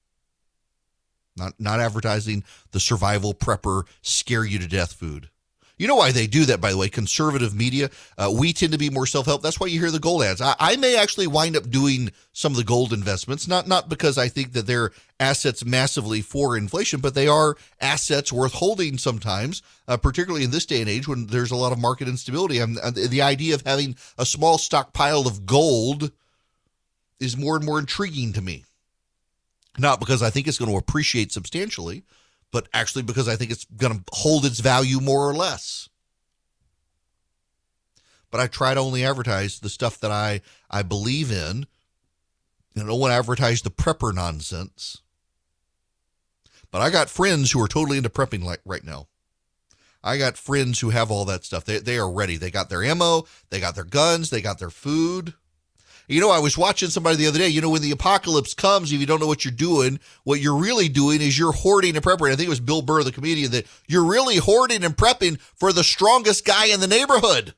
Not 1.36 1.54
not 1.58 1.80
advertising 1.80 2.44
the 2.72 2.80
survival 2.80 3.34
prepper 3.34 3.84
scare 4.02 4.44
you 4.44 4.58
to 4.58 4.68
death 4.68 4.92
food. 4.92 5.30
You 5.82 5.88
know 5.88 5.96
why 5.96 6.12
they 6.12 6.28
do 6.28 6.44
that, 6.44 6.60
by 6.60 6.70
the 6.70 6.76
way? 6.76 6.88
Conservative 6.88 7.56
media, 7.56 7.90
uh, 8.16 8.30
we 8.32 8.52
tend 8.52 8.70
to 8.70 8.78
be 8.78 8.88
more 8.88 9.04
self 9.04 9.26
help. 9.26 9.42
That's 9.42 9.58
why 9.58 9.66
you 9.66 9.80
hear 9.80 9.90
the 9.90 9.98
gold 9.98 10.22
ads. 10.22 10.40
I, 10.40 10.54
I, 10.60 10.76
may 10.76 10.96
actually 10.96 11.26
wind 11.26 11.56
up 11.56 11.70
doing 11.70 12.12
some 12.32 12.52
of 12.52 12.56
the 12.56 12.62
gold 12.62 12.92
investments, 12.92 13.48
not 13.48 13.66
not 13.66 13.88
because 13.88 14.16
I 14.16 14.28
think 14.28 14.52
that 14.52 14.68
they're 14.68 14.92
assets 15.18 15.64
massively 15.64 16.20
for 16.20 16.56
inflation, 16.56 17.00
but 17.00 17.14
they 17.14 17.26
are 17.26 17.56
assets 17.80 18.32
worth 18.32 18.52
holding 18.52 18.96
sometimes, 18.96 19.60
uh, 19.88 19.96
particularly 19.96 20.44
in 20.44 20.52
this 20.52 20.66
day 20.66 20.80
and 20.80 20.88
age 20.88 21.08
when 21.08 21.26
there's 21.26 21.50
a 21.50 21.56
lot 21.56 21.72
of 21.72 21.80
market 21.80 22.06
instability. 22.06 22.58
And 22.58 22.76
the 22.76 23.22
idea 23.22 23.54
of 23.56 23.62
having 23.66 23.96
a 24.16 24.24
small 24.24 24.58
stockpile 24.58 25.26
of 25.26 25.46
gold 25.46 26.12
is 27.18 27.36
more 27.36 27.56
and 27.56 27.64
more 27.64 27.80
intriguing 27.80 28.32
to 28.34 28.40
me. 28.40 28.64
Not 29.78 30.00
because 30.00 30.22
I 30.22 30.30
think 30.30 30.46
it's 30.46 30.58
going 30.58 30.70
to 30.70 30.76
appreciate 30.76 31.32
substantially, 31.32 32.04
but 32.50 32.68
actually 32.74 33.02
because 33.02 33.28
I 33.28 33.36
think 33.36 33.50
it's 33.50 33.64
going 33.64 33.94
to 33.94 34.04
hold 34.12 34.44
its 34.44 34.60
value 34.60 35.00
more 35.00 35.28
or 35.28 35.34
less. 35.34 35.88
But 38.30 38.40
I 38.40 38.46
try 38.46 38.74
to 38.74 38.80
only 38.80 39.04
advertise 39.04 39.60
the 39.60 39.68
stuff 39.68 40.00
that 40.00 40.10
I, 40.10 40.40
I 40.70 40.82
believe 40.82 41.30
in. 41.30 41.66
And 42.74 42.84
I 42.84 42.86
don't 42.86 42.98
want 42.98 43.12
to 43.12 43.16
advertise 43.16 43.60
the 43.62 43.70
prepper 43.70 44.14
nonsense. 44.14 45.02
But 46.70 46.80
I 46.80 46.88
got 46.88 47.10
friends 47.10 47.52
who 47.52 47.62
are 47.62 47.68
totally 47.68 47.98
into 47.98 48.08
prepping 48.08 48.42
like 48.42 48.60
right 48.64 48.84
now. 48.84 49.08
I 50.02 50.16
got 50.16 50.38
friends 50.38 50.80
who 50.80 50.90
have 50.90 51.10
all 51.10 51.26
that 51.26 51.44
stuff. 51.44 51.64
They, 51.64 51.78
they 51.78 51.98
are 51.98 52.10
ready. 52.10 52.36
They 52.36 52.50
got 52.50 52.70
their 52.70 52.82
ammo, 52.82 53.24
they 53.50 53.60
got 53.60 53.74
their 53.74 53.84
guns, 53.84 54.30
they 54.30 54.40
got 54.40 54.58
their 54.58 54.70
food. 54.70 55.34
You 56.08 56.20
know, 56.20 56.30
I 56.30 56.40
was 56.40 56.58
watching 56.58 56.88
somebody 56.88 57.16
the 57.16 57.26
other 57.26 57.38
day. 57.38 57.48
You 57.48 57.60
know, 57.60 57.70
when 57.70 57.82
the 57.82 57.92
apocalypse 57.92 58.54
comes, 58.54 58.92
if 58.92 59.00
you 59.00 59.06
don't 59.06 59.20
know 59.20 59.26
what 59.26 59.44
you're 59.44 59.52
doing, 59.52 60.00
what 60.24 60.40
you're 60.40 60.56
really 60.56 60.88
doing 60.88 61.20
is 61.20 61.38
you're 61.38 61.52
hoarding 61.52 61.96
and 61.96 62.04
prepping. 62.04 62.30
I 62.30 62.36
think 62.36 62.46
it 62.46 62.50
was 62.50 62.60
Bill 62.60 62.82
Burr, 62.82 63.02
the 63.02 63.12
comedian, 63.12 63.52
that 63.52 63.66
you're 63.86 64.04
really 64.04 64.36
hoarding 64.36 64.84
and 64.84 64.96
prepping 64.96 65.40
for 65.40 65.72
the 65.72 65.84
strongest 65.84 66.44
guy 66.44 66.66
in 66.66 66.80
the 66.80 66.86
neighborhood. 66.86 67.54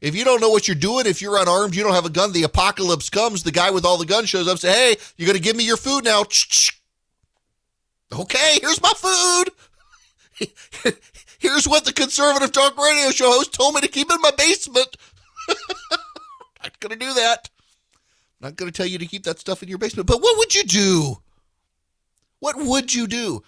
If 0.00 0.16
you 0.16 0.24
don't 0.24 0.40
know 0.40 0.50
what 0.50 0.66
you're 0.66 0.74
doing, 0.74 1.06
if 1.06 1.22
you're 1.22 1.40
unarmed, 1.40 1.76
you 1.76 1.82
don't 1.82 1.94
have 1.94 2.04
a 2.04 2.10
gun, 2.10 2.32
the 2.32 2.42
apocalypse 2.42 3.08
comes, 3.08 3.44
the 3.44 3.52
guy 3.52 3.70
with 3.70 3.84
all 3.84 3.98
the 3.98 4.04
guns 4.04 4.28
shows 4.28 4.48
up, 4.48 4.52
and 4.52 4.60
say, 4.60 4.72
Hey, 4.72 4.96
you're 5.16 5.26
going 5.26 5.38
to 5.38 5.42
give 5.42 5.56
me 5.56 5.64
your 5.64 5.76
food 5.76 6.04
now. 6.04 6.24
Okay, 8.12 8.58
here's 8.60 8.82
my 8.82 8.92
food. 8.96 9.50
here's 11.38 11.68
what 11.68 11.84
the 11.84 11.92
conservative 11.92 12.52
talk 12.52 12.76
radio 12.76 13.10
show 13.10 13.30
host 13.30 13.54
told 13.54 13.74
me 13.74 13.80
to 13.80 13.88
keep 13.88 14.10
in 14.10 14.20
my 14.20 14.32
basement. 14.36 14.96
Not 16.62 16.78
going 16.80 16.90
to 16.90 16.96
do 16.96 17.14
that. 17.14 17.48
Not 18.42 18.56
going 18.56 18.70
to 18.70 18.76
tell 18.76 18.86
you 18.86 18.98
to 18.98 19.06
keep 19.06 19.22
that 19.24 19.38
stuff 19.38 19.62
in 19.62 19.68
your 19.68 19.78
basement, 19.78 20.08
but 20.08 20.20
what 20.20 20.36
would 20.36 20.54
you 20.54 20.64
do? 20.64 21.16
What 22.40 22.56
would 22.56 22.92
you 22.92 23.06
do? 23.06 23.44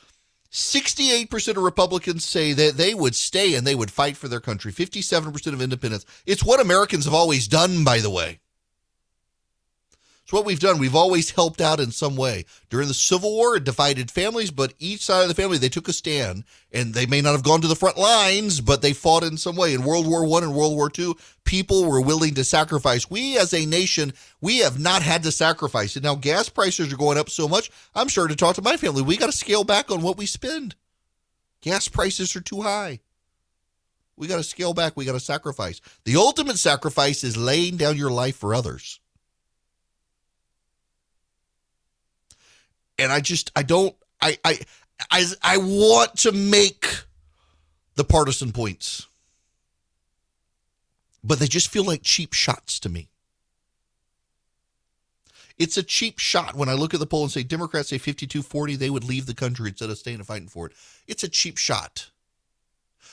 68% 0.53 1.49
of 1.49 1.57
Republicans 1.65 2.25
say 2.25 2.53
that 2.53 2.77
they 2.77 2.95
would 2.95 3.17
stay 3.17 3.57
and 3.57 3.67
they 3.67 3.75
would 3.75 3.91
fight 3.91 4.17
for 4.17 4.29
their 4.29 4.39
country. 4.39 4.73
57% 4.73 5.53
of 5.53 5.61
independents. 5.61 6.07
It's 6.27 6.45
what 6.45 6.61
Americans 6.61 7.07
have 7.07 7.15
always 7.15 7.49
done, 7.49 7.83
by 7.83 7.99
the 7.99 8.11
way. 8.11 8.39
What 10.35 10.47
we've 10.47 10.59
done. 10.59 10.81
We've 10.81 10.97
always 10.97 11.31
helped 11.31 11.61
out 11.61 11.79
in 11.79 11.93
some 11.93 12.17
way. 12.17 12.45
During 12.69 12.89
the 12.89 12.93
Civil 12.93 13.31
War, 13.31 13.55
it 13.55 13.63
divided 13.63 14.11
families, 14.11 14.51
but 14.51 14.75
each 14.81 15.05
side 15.05 15.23
of 15.23 15.29
the 15.29 15.35
family, 15.35 15.59
they 15.59 15.69
took 15.69 15.87
a 15.87 15.93
stand. 15.93 16.43
And 16.73 16.93
they 16.93 17.07
may 17.07 17.21
not 17.21 17.35
have 17.35 17.45
gone 17.45 17.61
to 17.61 17.69
the 17.69 17.77
front 17.77 17.97
lines, 17.97 18.61
but 18.61 18.83
they 18.83 18.95
fought 18.95 19.23
in 19.23 19.37
some 19.37 19.55
way. 19.55 19.75
In 19.75 19.85
World 19.85 20.09
War 20.09 20.27
One 20.27 20.43
and 20.43 20.53
World 20.53 20.75
War 20.75 20.91
Two, 20.91 21.15
people 21.45 21.89
were 21.89 22.01
willing 22.01 22.35
to 22.35 22.43
sacrifice. 22.43 23.09
We 23.09 23.39
as 23.39 23.55
a 23.55 23.65
nation, 23.65 24.13
we 24.41 24.59
have 24.59 24.81
not 24.81 25.03
had 25.03 25.23
to 25.23 25.31
sacrifice. 25.31 25.95
And 25.95 26.05
now 26.05 26.17
gas 26.17 26.49
prices 26.49 26.93
are 26.93 26.97
going 26.97 27.17
up 27.17 27.31
so 27.31 27.47
much, 27.47 27.71
I'm 27.95 28.09
sure 28.09 28.27
to 28.27 28.35
talk 28.35 28.57
to 28.57 28.63
my 28.63 28.77
family. 28.77 29.03
We 29.03 29.17
got 29.17 29.27
to 29.27 29.33
scale 29.33 29.63
back 29.63 29.89
on 29.93 30.03
what 30.03 30.17
we 30.17 30.27
spend. 30.27 30.75
Gas 31.61 31.87
prices 31.87 32.35
are 32.35 32.41
too 32.41 32.63
high. 32.63 32.99
We 34.17 34.27
got 34.27 34.39
to 34.39 34.43
scale 34.43 34.75
back. 34.75 34.97
We 34.97 35.05
got 35.05 35.13
to 35.13 35.21
sacrifice. 35.21 35.81
The 36.03 36.17
ultimate 36.17 36.59
sacrifice 36.59 37.23
is 37.23 37.37
laying 37.37 37.77
down 37.77 37.97
your 37.97 38.11
life 38.11 38.35
for 38.35 38.53
others. 38.53 38.99
And 42.99 43.13
I 43.13 43.21
just 43.21 43.51
I 43.57 43.63
don't 43.63 43.95
I 44.21 44.39
I 44.45 44.59
I 45.11 45.25
I 45.43 45.57
want 45.59 46.19
to 46.19 46.33
make 46.33 46.87
the 47.95 48.05
partisan 48.05 48.53
points. 48.53 49.07
But 51.23 51.39
they 51.39 51.47
just 51.47 51.69
feel 51.69 51.85
like 51.85 52.03
cheap 52.03 52.35
shots 52.35 52.79
to 52.81 52.89
me. 52.89 53.09
It's 55.57 55.77
a 55.77 55.83
cheap 55.83 56.19
shot 56.19 56.55
when 56.55 56.69
I 56.69 56.75
look 56.75 56.95
at 56.95 57.01
the 57.01 57.07
poll 57.07 57.23
and 57.23 57.33
say 57.33 57.45
Democrats 57.45 57.89
say 57.89 57.99
52 57.99 58.43
40, 58.43 58.77
they 58.77 58.91
would 58.91 59.05
leave 59.05 59.27
the 59.27 59.35
country 59.35 59.69
instead 59.69 59.89
of 59.89 59.99
staying 59.99 60.19
and 60.19 60.27
fighting 60.27 60.49
for 60.49 60.67
it. 60.67 60.73
It's 61.07 61.23
a 61.23 61.29
cheap 61.29 61.57
shot 61.57 62.11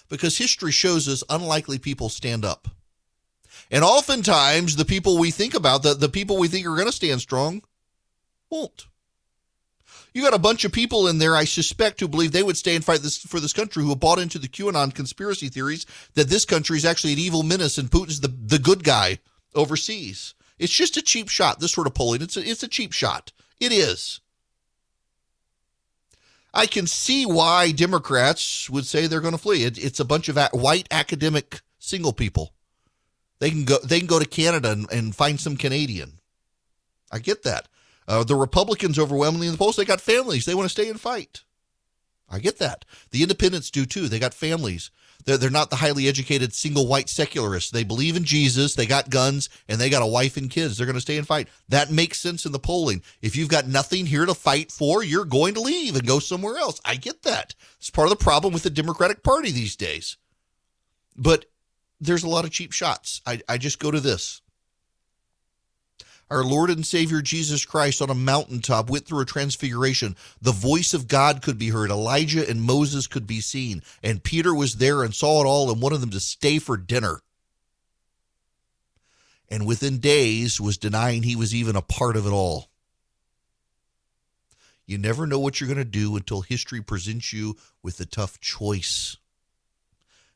because 0.09 0.38
history 0.38 0.71
shows 0.71 1.07
us 1.07 1.23
unlikely 1.29 1.77
people 1.77 2.09
stand 2.09 2.43
up. 2.43 2.67
And 3.69 3.83
oftentimes, 3.83 4.75
the 4.75 4.85
people 4.85 5.17
we 5.17 5.31
think 5.31 5.53
about, 5.53 5.83
the, 5.83 5.93
the 5.93 6.09
people 6.09 6.38
we 6.38 6.50
think 6.50 6.65
are 6.65 6.75
going 6.75 6.88
to 6.88 6.91
stand 6.91 7.21
strong, 7.21 7.61
won't. 8.50 8.88
You 10.13 10.21
got 10.21 10.33
a 10.33 10.39
bunch 10.39 10.65
of 10.65 10.73
people 10.73 11.07
in 11.07 11.19
there, 11.19 11.35
I 11.35 11.45
suspect, 11.45 11.99
who 11.99 12.07
believe 12.07 12.31
they 12.31 12.43
would 12.43 12.57
stay 12.57 12.75
and 12.75 12.83
fight 12.83 13.01
this 13.01 13.17
for 13.17 13.39
this 13.39 13.53
country, 13.53 13.83
who 13.83 13.89
have 13.89 13.99
bought 13.99 14.19
into 14.19 14.39
the 14.39 14.49
QAnon 14.49 14.93
conspiracy 14.93 15.47
theories 15.47 15.85
that 16.15 16.27
this 16.27 16.43
country 16.43 16.77
is 16.77 16.85
actually 16.85 17.13
an 17.13 17.19
evil 17.19 17.43
menace 17.43 17.77
and 17.77 17.89
Putin's 17.89 18.19
the, 18.19 18.27
the 18.27 18.59
good 18.59 18.83
guy 18.83 19.19
overseas. 19.55 20.33
It's 20.59 20.73
just 20.73 20.97
a 20.97 21.01
cheap 21.01 21.29
shot. 21.29 21.59
This 21.59 21.71
sort 21.71 21.87
of 21.87 21.93
polling, 21.93 22.21
it's 22.21 22.35
a, 22.35 22.41
it's 22.41 22.63
a 22.63 22.67
cheap 22.67 22.91
shot. 22.91 23.31
It 23.59 23.71
is. 23.71 24.19
I 26.53 26.65
can 26.65 26.87
see 26.87 27.25
why 27.25 27.71
Democrats 27.71 28.69
would 28.69 28.85
say 28.85 29.07
they're 29.07 29.21
going 29.21 29.31
to 29.33 29.37
flee. 29.37 29.63
It, 29.63 29.81
it's 29.81 30.01
a 30.01 30.05
bunch 30.05 30.27
of 30.27 30.37
white 30.51 30.87
academic 30.91 31.61
single 31.79 32.11
people. 32.11 32.53
They 33.39 33.49
can 33.49 33.63
go. 33.63 33.77
They 33.79 33.99
can 33.99 34.07
go 34.07 34.19
to 34.19 34.25
Canada 34.25 34.71
and, 34.71 34.91
and 34.91 35.15
find 35.15 35.39
some 35.39 35.57
Canadian. 35.57 36.19
I 37.11 37.19
get 37.19 37.43
that. 37.43 37.67
Uh, 38.08 38.24
the 38.24 38.36
Republicans 38.36 39.00
overwhelmingly 39.00 39.48
in 39.48 39.53
the 39.53 39.58
polls, 39.58 39.75
they 39.75 39.86
got 39.86 40.01
families. 40.01 40.46
They 40.46 40.55
want 40.55 40.65
to 40.65 40.70
stay 40.70 40.89
and 40.89 41.00
fight. 41.00 41.43
I 42.29 42.39
get 42.39 42.60
that. 42.60 42.86
The 43.12 43.22
independents 43.22 43.70
do 43.70 43.86
too. 43.86 44.08
They 44.08 44.20
got 44.20 44.34
families. 44.34 44.89
They're, 45.25 45.38
they're 45.38 45.50
not 45.50 45.70
the 45.70 45.75
highly 45.75 46.08
educated 46.08 46.53
single 46.53 46.88
white 46.88 47.10
secularists. 47.10 47.72
They 47.72 47.84
believe 47.84 48.15
in 48.15 48.24
Jesus. 48.24 48.75
They 48.75 48.86
got 48.86 49.10
guns 49.10 49.50
and 49.67 49.79
they 49.79 49.89
got 49.89 50.01
a 50.01 50.08
wife 50.08 50.38
and 50.38 50.50
kids. 50.50 50.77
They're 50.77 50.88
going 50.88 50.96
to 50.96 51.01
stay 51.01 51.17
and 51.17 51.27
fight. 51.27 51.48
That 51.70 51.91
makes 51.91 52.20
sense 52.20 52.46
in 52.46 52.51
the 52.51 52.60
polling. 52.60 53.03
If 53.22 53.36
you've 53.36 53.50
got 53.50 53.67
nothing 53.67 54.05
here 54.05 54.25
to 54.25 54.34
fight 54.34 54.72
for, 54.72 55.03
you're 55.03 55.25
going 55.25 55.53
to 55.55 55.62
leave 55.62 55.96
and 55.96 56.08
go 56.08 56.20
somewhere 56.20 56.58
else. 56.58 56.81
I 56.86 56.96
get 56.96 57.24
that. 57.24 57.53
It's 57.77 57.89
part 57.89 58.08
of 58.08 58.17
the 58.17 58.24
problem 58.24 58.53
with 58.53 58.63
the 58.63 58.70
Democratic 58.70 59.24
Party 59.24 59.51
these 59.51 59.75
days. 59.75 60.17
But 61.15 61.46
there's 62.00 62.24
a 62.24 62.29
lot 62.29 62.46
of 62.46 62.51
cheap 62.51 62.72
shots. 62.72 63.22
I, 63.25 63.41
I 63.48 63.58
just 63.58 63.79
go 63.79 63.91
to 63.91 64.00
this. 64.00 64.41
Our 66.31 66.45
Lord 66.45 66.69
and 66.69 66.85
Savior 66.85 67.21
Jesus 67.21 67.65
Christ 67.65 68.01
on 68.01 68.09
a 68.09 68.15
mountaintop 68.15 68.89
went 68.89 69.05
through 69.05 69.19
a 69.19 69.25
transfiguration. 69.25 70.15
The 70.41 70.53
voice 70.53 70.93
of 70.93 71.09
God 71.09 71.41
could 71.41 71.57
be 71.57 71.71
heard. 71.71 71.91
Elijah 71.91 72.50
and 72.50 72.61
Moses 72.61 73.05
could 73.05 73.27
be 73.27 73.41
seen. 73.41 73.83
And 74.01 74.23
Peter 74.23 74.55
was 74.55 74.77
there 74.77 75.03
and 75.03 75.13
saw 75.13 75.41
it 75.41 75.45
all 75.45 75.69
and 75.69 75.81
wanted 75.81 76.00
them 76.00 76.11
to 76.11 76.21
stay 76.21 76.57
for 76.57 76.77
dinner. 76.77 77.19
And 79.50 79.67
within 79.67 79.97
days 79.97 80.61
was 80.61 80.77
denying 80.77 81.23
he 81.23 81.35
was 81.35 81.53
even 81.53 81.75
a 81.75 81.81
part 81.81 82.15
of 82.15 82.25
it 82.25 82.31
all. 82.31 82.69
You 84.85 84.97
never 84.97 85.27
know 85.27 85.39
what 85.39 85.59
you're 85.59 85.67
going 85.67 85.77
to 85.79 85.83
do 85.83 86.15
until 86.15 86.43
history 86.43 86.81
presents 86.81 87.33
you 87.33 87.57
with 87.83 88.00
a 88.00 88.05
tough 88.05 88.39
choice. 88.39 89.17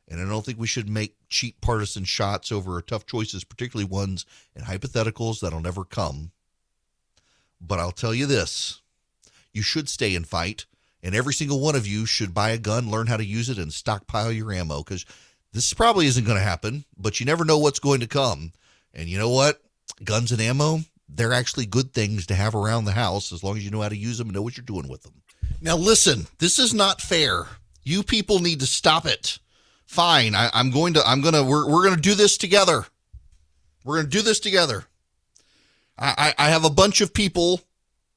And 0.08 0.20
I 0.20 0.28
don't 0.28 0.44
think 0.44 0.58
we 0.58 0.66
should 0.66 0.88
make 0.88 1.16
cheap 1.28 1.60
partisan 1.60 2.04
shots 2.04 2.52
over 2.52 2.80
tough 2.80 3.06
choices, 3.06 3.44
particularly 3.44 3.88
ones 3.88 4.24
and 4.54 4.64
hypotheticals 4.64 5.40
that'll 5.40 5.60
never 5.60 5.84
come. 5.84 6.30
But 7.60 7.80
I'll 7.80 7.92
tell 7.92 8.14
you 8.14 8.26
this 8.26 8.82
you 9.52 9.62
should 9.62 9.88
stay 9.88 10.14
and 10.14 10.26
fight. 10.26 10.66
And 11.02 11.14
every 11.14 11.34
single 11.34 11.60
one 11.60 11.76
of 11.76 11.86
you 11.86 12.04
should 12.04 12.34
buy 12.34 12.50
a 12.50 12.58
gun, 12.58 12.90
learn 12.90 13.06
how 13.06 13.16
to 13.16 13.24
use 13.24 13.48
it, 13.48 13.58
and 13.58 13.72
stockpile 13.72 14.32
your 14.32 14.52
ammo 14.52 14.82
because 14.82 15.06
this 15.52 15.72
probably 15.72 16.06
isn't 16.06 16.24
going 16.24 16.38
to 16.38 16.42
happen, 16.42 16.84
but 16.98 17.20
you 17.20 17.26
never 17.26 17.44
know 17.44 17.58
what's 17.58 17.78
going 17.78 18.00
to 18.00 18.06
come. 18.06 18.52
And 18.92 19.08
you 19.08 19.18
know 19.18 19.30
what? 19.30 19.62
Guns 20.02 20.32
and 20.32 20.40
ammo, 20.40 20.80
they're 21.08 21.32
actually 21.32 21.66
good 21.66 21.92
things 21.92 22.26
to 22.26 22.34
have 22.34 22.54
around 22.54 22.84
the 22.84 22.92
house 22.92 23.32
as 23.32 23.44
long 23.44 23.56
as 23.56 23.64
you 23.64 23.70
know 23.70 23.82
how 23.82 23.88
to 23.88 23.96
use 23.96 24.18
them 24.18 24.28
and 24.28 24.34
know 24.34 24.42
what 24.42 24.56
you're 24.56 24.64
doing 24.64 24.88
with 24.88 25.02
them. 25.02 25.22
Now, 25.60 25.76
listen, 25.76 26.26
this 26.38 26.58
is 26.58 26.74
not 26.74 27.00
fair. 27.00 27.46
You 27.82 28.02
people 28.02 28.40
need 28.40 28.60
to 28.60 28.66
stop 28.66 29.06
it 29.06 29.38
fine. 29.86 30.34
I, 30.34 30.50
am 30.52 30.70
going 30.70 30.94
to, 30.94 31.06
I'm 31.06 31.20
going 31.20 31.34
to, 31.34 31.42
we're, 31.42 31.66
we're 31.66 31.84
going 31.84 31.94
to 31.94 32.00
do 32.00 32.14
this 32.14 32.36
together. 32.36 32.86
We're 33.84 33.96
going 33.96 34.10
to 34.10 34.16
do 34.16 34.22
this 34.22 34.40
together. 34.40 34.84
I, 35.98 36.34
I, 36.38 36.46
I 36.46 36.50
have 36.50 36.64
a 36.64 36.70
bunch 36.70 37.00
of 37.00 37.14
people 37.14 37.62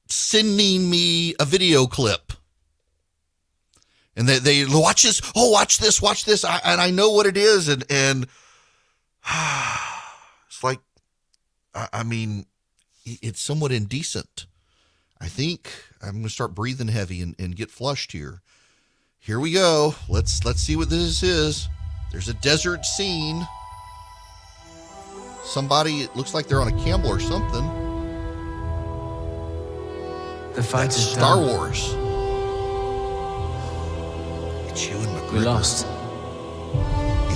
sending 0.08 0.90
me 0.90 1.34
a 1.38 1.44
video 1.44 1.86
clip. 1.86 2.32
And 4.16 4.28
they, 4.28 4.38
they 4.38 4.64
watch 4.68 5.04
this. 5.04 5.22
Oh, 5.34 5.50
watch 5.50 5.78
this, 5.78 6.02
watch 6.02 6.24
this. 6.24 6.44
I, 6.44 6.60
and 6.64 6.80
I 6.80 6.90
know 6.90 7.10
what 7.10 7.26
it 7.26 7.36
is. 7.36 7.68
And, 7.68 7.84
and 7.88 8.24
it's 10.48 10.62
like, 10.62 10.80
I, 11.74 11.88
I 11.92 12.02
mean, 12.02 12.46
it's 13.04 13.40
somewhat 13.40 13.72
indecent. 13.72 14.46
I 15.20 15.28
think 15.28 15.70
I'm 16.02 16.12
going 16.12 16.24
to 16.24 16.30
start 16.30 16.54
breathing 16.54 16.88
heavy 16.88 17.22
and, 17.22 17.34
and 17.38 17.56
get 17.56 17.70
flushed 17.70 18.12
here 18.12 18.42
here 19.20 19.38
we 19.38 19.52
go. 19.52 19.94
Let's 20.08 20.44
let's 20.44 20.60
see 20.60 20.76
what 20.76 20.88
this 20.88 21.22
is. 21.22 21.68
There's 22.10 22.28
a 22.28 22.34
desert 22.34 22.84
scene. 22.84 23.46
Somebody 25.44 26.00
it 26.00 26.16
looks 26.16 26.32
like 26.34 26.48
they're 26.48 26.60
on 26.60 26.68
a 26.68 26.84
camel 26.84 27.10
or 27.10 27.20
something. 27.20 27.66
The 30.54 30.62
fight 30.62 30.84
That's 30.84 30.96
is 30.96 31.10
Star 31.10 31.36
done. 31.36 31.46
Wars. 31.46 31.94
It's 34.70 34.88
Ewan 34.88 35.06
McGregor. 35.06 35.32
We 35.32 35.38
lost. 35.40 35.86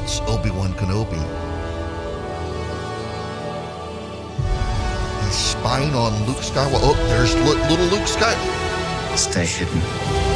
It's 0.03 0.21
Obi-Wan 0.21 0.73
Kenobi. 0.75 1.21
He's 5.25 5.37
spying 5.37 5.95
on 5.95 6.13
Luke 6.27 6.39
Skywalker. 6.39 6.81
Oh, 6.83 6.95
there's 7.09 7.35
little 7.37 7.87
Luke 7.87 8.09
Skywalker. 8.09 9.17
Stay 9.17 9.47
hidden 9.47 10.34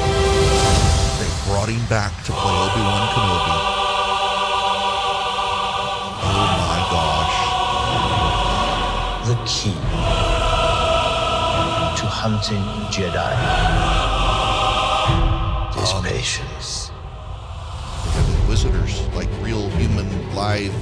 brought 1.69 1.81
him 1.81 1.89
back 1.89 2.25
to 2.25 2.33
play 2.33 2.55
Obi-Wan 2.55 3.09
Kenobi. 3.13 3.57
Oh 6.25 6.49
my 6.71 6.81
gosh. 6.95 7.39
The 9.29 9.37
key 9.45 9.79
to 11.99 12.07
hunting 12.07 12.65
Jedi 12.91 13.33
is 15.83 15.93
um, 15.93 16.05
patience. 16.05 16.91
Inquisitors, 18.39 19.07
like 19.15 19.29
real 19.43 19.69
human, 19.71 20.09
live. 20.35 20.73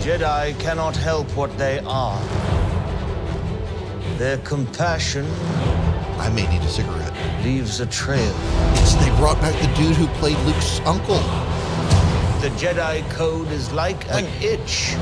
Jedi 0.00 0.58
cannot 0.60 0.96
help 0.96 1.28
what 1.36 1.56
they 1.58 1.80
are. 1.84 2.20
Their 4.18 4.38
compassion 4.38 5.26
I 6.16 6.30
may 6.30 6.46
need 6.46 6.62
a 6.62 6.68
cigarette. 6.68 7.12
Leaves 7.42 7.80
a 7.80 7.86
trail. 7.86 8.53
They 8.92 9.10
brought 9.16 9.40
back 9.40 9.54
the 9.60 9.68
dude 9.74 9.96
who 9.96 10.06
played 10.18 10.36
Luke's 10.40 10.80
uncle. 10.80 11.20
The 12.40 12.50
Jedi 12.58 13.02
Code 13.10 13.48
is 13.50 13.72
like, 13.72 14.06
like 14.08 14.24
an 14.24 14.42
itch. 14.42 14.94
Oh 14.94 15.00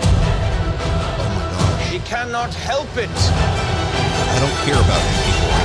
my 1.35 1.45
gosh. 1.51 1.91
He 1.91 1.99
cannot 2.01 2.55
help 2.55 2.97
it. 2.97 3.11
I 3.11 4.39
don't 4.41 4.57
care 4.65 4.81
about 4.81 5.03
these 5.11 5.27
people. 5.35 5.59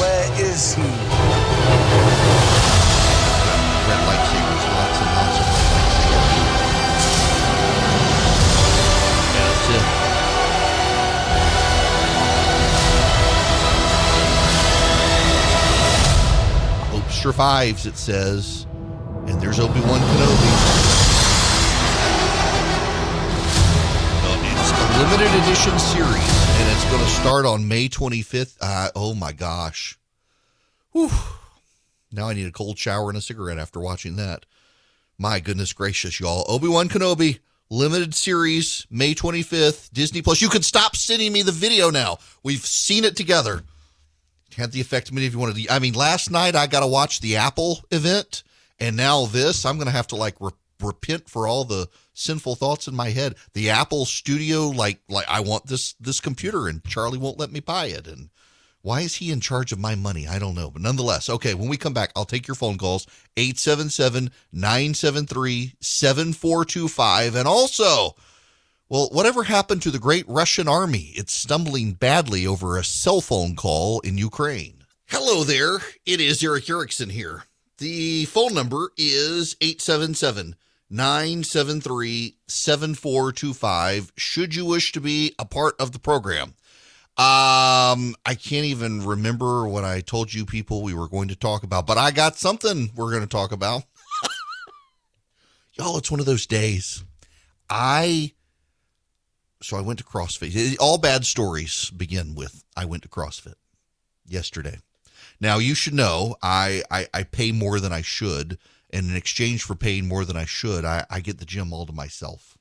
Where 0.00 0.26
is 0.40 0.74
he? 0.74 2.25
Survives, 17.26 17.86
it 17.86 17.96
says. 17.96 18.68
And 19.26 19.40
there's 19.40 19.58
Obi 19.58 19.80
Wan 19.80 19.98
Kenobi. 19.98 20.52
it's 24.52 24.70
a 24.70 24.98
limited 25.00 25.34
edition 25.42 25.76
series, 25.76 26.06
and 26.06 26.70
it's 26.70 26.84
going 26.84 27.02
to 27.02 27.10
start 27.10 27.44
on 27.44 27.66
May 27.66 27.88
25th. 27.88 28.58
Uh, 28.60 28.90
oh 28.94 29.12
my 29.12 29.32
gosh. 29.32 29.98
Whew. 30.92 31.10
Now 32.12 32.28
I 32.28 32.34
need 32.34 32.46
a 32.46 32.52
cold 32.52 32.78
shower 32.78 33.08
and 33.08 33.18
a 33.18 33.20
cigarette 33.20 33.58
after 33.58 33.80
watching 33.80 34.14
that. 34.14 34.46
My 35.18 35.40
goodness 35.40 35.72
gracious, 35.72 36.20
y'all. 36.20 36.44
Obi 36.46 36.68
Wan 36.68 36.88
Kenobi, 36.88 37.40
limited 37.70 38.14
series, 38.14 38.86
May 38.88 39.16
25th, 39.16 39.92
Disney 39.92 40.22
Plus. 40.22 40.40
You 40.40 40.48
can 40.48 40.62
stop 40.62 40.94
sending 40.94 41.32
me 41.32 41.42
the 41.42 41.50
video 41.50 41.90
now. 41.90 42.18
We've 42.44 42.64
seen 42.64 43.02
it 43.02 43.16
together 43.16 43.64
had 44.56 44.72
the 44.72 44.80
effect 44.80 45.12
many 45.12 45.26
of 45.26 45.32
you 45.32 45.38
wanted 45.38 45.56
to. 45.56 45.72
I 45.72 45.78
mean, 45.78 45.94
last 45.94 46.30
night 46.30 46.56
I 46.56 46.66
got 46.66 46.80
to 46.80 46.86
watch 46.86 47.20
the 47.20 47.36
Apple 47.36 47.84
event, 47.90 48.42
and 48.78 48.96
now 48.96 49.26
this. 49.26 49.64
I'm 49.64 49.76
going 49.76 49.86
to 49.86 49.92
have 49.92 50.08
to 50.08 50.16
like 50.16 50.36
re- 50.40 50.50
repent 50.80 51.28
for 51.28 51.46
all 51.46 51.64
the 51.64 51.88
sinful 52.14 52.56
thoughts 52.56 52.88
in 52.88 52.94
my 52.94 53.10
head. 53.10 53.36
The 53.54 53.70
Apple 53.70 54.04
Studio, 54.04 54.68
like, 54.68 55.00
like 55.08 55.26
I 55.28 55.40
want 55.40 55.66
this 55.66 55.94
this 56.00 56.20
computer, 56.20 56.68
and 56.68 56.84
Charlie 56.84 57.18
won't 57.18 57.38
let 57.38 57.52
me 57.52 57.60
buy 57.60 57.86
it, 57.86 58.06
and 58.06 58.30
why 58.86 59.00
is 59.00 59.16
he 59.16 59.32
in 59.32 59.40
charge 59.40 59.72
of 59.72 59.80
my 59.80 59.96
money? 59.96 60.28
I 60.28 60.38
don't 60.38 60.54
know. 60.54 60.70
But 60.70 60.80
nonetheless, 60.80 61.28
okay, 61.28 61.54
when 61.54 61.68
we 61.68 61.76
come 61.76 61.92
back, 61.92 62.12
I'll 62.14 62.24
take 62.24 62.46
your 62.46 62.54
phone 62.54 62.78
calls 62.78 63.04
877 63.36 64.30
973 64.52 65.74
7425. 65.80 67.34
And 67.34 67.48
also, 67.48 68.14
well, 68.88 69.08
whatever 69.10 69.44
happened 69.44 69.82
to 69.82 69.90
the 69.90 69.98
great 69.98 70.24
Russian 70.28 70.68
army? 70.68 71.12
It's 71.14 71.32
stumbling 71.32 71.94
badly 71.94 72.46
over 72.46 72.76
a 72.76 72.84
cell 72.84 73.20
phone 73.20 73.56
call 73.56 74.00
in 74.00 74.16
Ukraine. 74.16 74.84
Hello 75.06 75.42
there. 75.42 75.78
It 76.04 76.20
is 76.20 76.42
Erick 76.42 76.70
Erickson 76.70 77.10
here. 77.10 77.44
The 77.78 78.26
phone 78.26 78.54
number 78.54 78.92
is 78.96 79.56
877 79.60 80.54
973 80.88 82.36
7425. 82.46 84.12
Should 84.16 84.54
you 84.54 84.64
wish 84.64 84.92
to 84.92 85.00
be 85.00 85.34
a 85.38 85.44
part 85.44 85.74
of 85.80 85.90
the 85.90 85.98
program? 85.98 86.54
Um, 87.18 88.14
I 88.24 88.36
can't 88.40 88.66
even 88.66 89.04
remember 89.04 89.66
what 89.66 89.84
I 89.84 90.00
told 90.00 90.32
you 90.32 90.46
people 90.46 90.82
we 90.82 90.94
were 90.94 91.08
going 91.08 91.28
to 91.28 91.36
talk 91.36 91.64
about, 91.64 91.86
but 91.86 91.98
I 91.98 92.12
got 92.12 92.36
something 92.36 92.90
we're 92.94 93.10
going 93.10 93.22
to 93.22 93.26
talk 93.26 93.50
about. 93.50 93.82
Y'all, 95.74 95.98
it's 95.98 96.10
one 96.10 96.20
of 96.20 96.26
those 96.26 96.46
days. 96.46 97.02
I 97.68 98.32
so 99.62 99.76
I 99.76 99.80
went 99.80 99.98
to 99.98 100.04
CrossFit. 100.04 100.76
All 100.80 100.98
bad 100.98 101.24
stories 101.24 101.90
begin 101.90 102.34
with 102.34 102.64
I 102.76 102.84
went 102.84 103.02
to 103.04 103.08
CrossFit 103.08 103.54
yesterday. 104.26 104.78
Now 105.40 105.58
you 105.58 105.74
should 105.74 105.94
know 105.94 106.36
I, 106.42 106.82
I, 106.90 107.08
I 107.12 107.22
pay 107.24 107.52
more 107.52 107.80
than 107.80 107.92
I 107.92 108.02
should, 108.02 108.58
and 108.90 109.10
in 109.10 109.16
exchange 109.16 109.62
for 109.62 109.74
paying 109.74 110.08
more 110.08 110.24
than 110.24 110.36
I 110.36 110.44
should, 110.44 110.84
I, 110.84 111.04
I 111.10 111.20
get 111.20 111.38
the 111.38 111.44
gym 111.44 111.72
all 111.72 111.86
to 111.86 111.92
myself. 111.92 112.56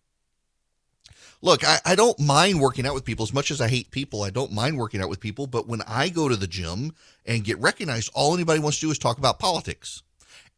Look, 1.41 1.63
I, 1.63 1.79
I 1.86 1.95
don't 1.95 2.19
mind 2.19 2.60
working 2.60 2.88
out 2.88 2.95
with 2.95 3.05
people 3.05 3.23
as 3.23 3.34
much 3.34 3.51
as 3.51 3.62
I 3.62 3.67
hate 3.67 3.91
people. 3.91 4.23
I 4.23 4.29
don't 4.29 4.51
mind 4.51 4.77
working 4.77 5.01
out 5.01 5.10
with 5.10 5.19
people, 5.19 5.47
but 5.47 5.67
when 5.67 5.81
I 5.88 6.10
go 6.10 6.27
to 6.27 6.36
the 6.36 6.47
gym 6.47 6.93
and 7.25 7.43
get 7.43 7.60
recognized, 7.60 8.10
all 8.13 8.34
anybody 8.34 8.60
wants 8.60 8.79
to 8.79 8.88
do 8.88 8.91
is 8.91 8.97
talk 8.97 9.17
about 9.17 9.38
politics. 9.38 10.01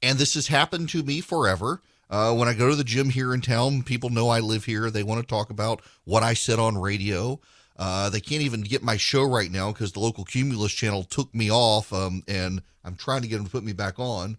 And 0.01 0.17
this 0.17 0.35
has 0.35 0.47
happened 0.47 0.89
to 0.89 1.03
me 1.03 1.19
forever. 1.21 1.81
Uh, 2.09 2.33
when 2.33 2.47
I 2.47 2.53
go 2.53 2.69
to 2.69 2.75
the 2.75 2.83
gym 2.83 3.09
here 3.09 3.33
in 3.33 3.41
town, 3.41 3.83
people 3.83 4.09
know 4.09 4.29
I 4.29 4.39
live 4.39 4.65
here. 4.65 4.89
They 4.89 5.03
want 5.03 5.21
to 5.21 5.27
talk 5.27 5.49
about 5.49 5.81
what 6.05 6.23
I 6.23 6.33
said 6.33 6.57
on 6.59 6.77
radio. 6.77 7.39
Uh, 7.75 8.09
they 8.09 8.21
can't 8.21 8.41
even 8.41 8.61
get 8.61 8.81
my 8.81 8.97
show 8.97 9.23
right 9.23 9.51
now 9.51 9.71
because 9.71 9.91
the 9.91 9.99
local 9.99 10.23
Cumulus 10.25 10.71
channel 10.71 11.03
took 11.03 11.33
me 11.35 11.51
off, 11.51 11.91
um, 11.93 12.23
and 12.27 12.61
I'm 12.83 12.95
trying 12.95 13.21
to 13.21 13.27
get 13.27 13.37
them 13.37 13.45
to 13.45 13.51
put 13.51 13.63
me 13.63 13.73
back 13.73 13.99
on. 13.99 14.37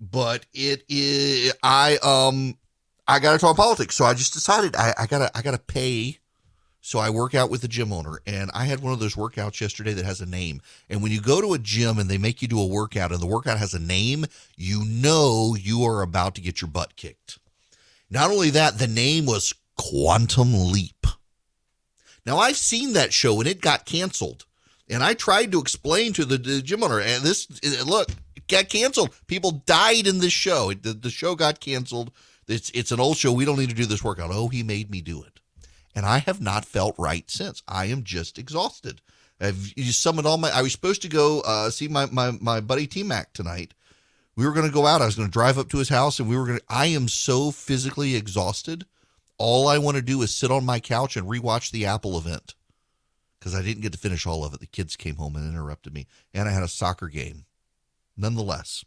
but 0.00 0.44
it 0.52 0.84
is 0.88 1.52
I 1.62 1.96
um 1.98 2.58
I 3.06 3.18
got 3.18 3.32
to 3.32 3.38
talk 3.38 3.56
politics, 3.56 3.94
so 3.94 4.04
I 4.04 4.14
just 4.14 4.32
decided 4.32 4.76
I, 4.76 4.94
I 4.98 5.06
gotta 5.06 5.30
I 5.36 5.42
gotta 5.42 5.58
pay. 5.58 6.18
So 6.86 6.98
I 6.98 7.08
work 7.08 7.34
out 7.34 7.48
with 7.48 7.62
the 7.62 7.66
gym 7.66 7.94
owner, 7.94 8.20
and 8.26 8.50
I 8.52 8.66
had 8.66 8.80
one 8.80 8.92
of 8.92 9.00
those 9.00 9.14
workouts 9.14 9.58
yesterday 9.58 9.94
that 9.94 10.04
has 10.04 10.20
a 10.20 10.26
name. 10.26 10.60
And 10.90 11.02
when 11.02 11.12
you 11.12 11.20
go 11.22 11.40
to 11.40 11.54
a 11.54 11.58
gym 11.58 11.98
and 11.98 12.10
they 12.10 12.18
make 12.18 12.42
you 12.42 12.46
do 12.46 12.60
a 12.60 12.66
workout, 12.66 13.10
and 13.10 13.22
the 13.22 13.26
workout 13.26 13.56
has 13.56 13.72
a 13.72 13.78
name, 13.78 14.26
you 14.54 14.84
know 14.84 15.56
you 15.58 15.82
are 15.84 16.02
about 16.02 16.34
to 16.34 16.42
get 16.42 16.60
your 16.60 16.68
butt 16.68 16.94
kicked. 16.94 17.38
Not 18.10 18.30
only 18.30 18.50
that, 18.50 18.76
the 18.76 18.86
name 18.86 19.24
was 19.24 19.54
Quantum 19.78 20.52
Leap. 20.52 21.06
Now 22.26 22.36
I've 22.36 22.58
seen 22.58 22.92
that 22.92 23.14
show 23.14 23.40
and 23.40 23.48
it 23.48 23.62
got 23.62 23.86
canceled. 23.86 24.44
And 24.86 25.02
I 25.02 25.14
tried 25.14 25.52
to 25.52 25.60
explain 25.60 26.12
to 26.12 26.26
the, 26.26 26.36
the 26.36 26.60
gym 26.60 26.82
owner, 26.82 27.00
and 27.00 27.22
this 27.22 27.48
look, 27.86 28.10
it 28.36 28.46
got 28.46 28.68
canceled. 28.68 29.16
People 29.26 29.62
died 29.64 30.06
in 30.06 30.18
this 30.18 30.34
show. 30.34 30.74
The, 30.74 30.92
the 30.92 31.10
show 31.10 31.34
got 31.34 31.60
canceled. 31.60 32.12
It's 32.46 32.70
it's 32.74 32.92
an 32.92 33.00
old 33.00 33.16
show. 33.16 33.32
We 33.32 33.46
don't 33.46 33.58
need 33.58 33.70
to 33.70 33.74
do 33.74 33.86
this 33.86 34.04
workout. 34.04 34.30
Oh, 34.30 34.48
he 34.48 34.62
made 34.62 34.90
me 34.90 35.00
do 35.00 35.22
it, 35.22 35.40
and 35.94 36.04
I 36.04 36.18
have 36.18 36.40
not 36.40 36.64
felt 36.64 36.94
right 36.98 37.30
since. 37.30 37.62
I 37.68 37.86
am 37.86 38.04
just 38.04 38.38
exhausted. 38.38 39.00
I've 39.40 39.72
you 39.76 39.92
summoned 39.92 40.26
all 40.26 40.38
my. 40.38 40.50
I 40.50 40.62
was 40.62 40.72
supposed 40.72 41.02
to 41.02 41.08
go 41.08 41.40
uh, 41.40 41.70
see 41.70 41.88
my 41.88 42.06
my 42.06 42.32
my 42.40 42.60
buddy 42.60 42.86
T 42.86 43.02
Mac 43.02 43.32
tonight. 43.32 43.74
We 44.36 44.46
were 44.46 44.52
going 44.52 44.66
to 44.66 44.72
go 44.72 44.86
out. 44.86 45.02
I 45.02 45.06
was 45.06 45.14
going 45.14 45.28
to 45.28 45.32
drive 45.32 45.58
up 45.58 45.68
to 45.70 45.78
his 45.78 45.88
house, 45.88 46.18
and 46.18 46.28
we 46.28 46.36
were 46.36 46.46
going 46.46 46.58
to. 46.58 46.64
I 46.68 46.86
am 46.86 47.08
so 47.08 47.50
physically 47.50 48.16
exhausted. 48.16 48.84
All 49.38 49.68
I 49.68 49.78
want 49.78 49.96
to 49.96 50.02
do 50.02 50.22
is 50.22 50.34
sit 50.34 50.50
on 50.50 50.64
my 50.64 50.80
couch 50.80 51.16
and 51.16 51.28
rewatch 51.28 51.70
the 51.70 51.86
Apple 51.86 52.16
event 52.16 52.54
because 53.38 53.54
I 53.54 53.62
didn't 53.62 53.82
get 53.82 53.92
to 53.92 53.98
finish 53.98 54.26
all 54.26 54.44
of 54.44 54.54
it. 54.54 54.60
The 54.60 54.66
kids 54.66 54.96
came 54.96 55.16
home 55.16 55.36
and 55.36 55.48
interrupted 55.48 55.92
me, 55.92 56.06
and 56.32 56.48
I 56.48 56.52
had 56.52 56.62
a 56.62 56.68
soccer 56.68 57.08
game. 57.08 57.44
Nonetheless, 58.16 58.84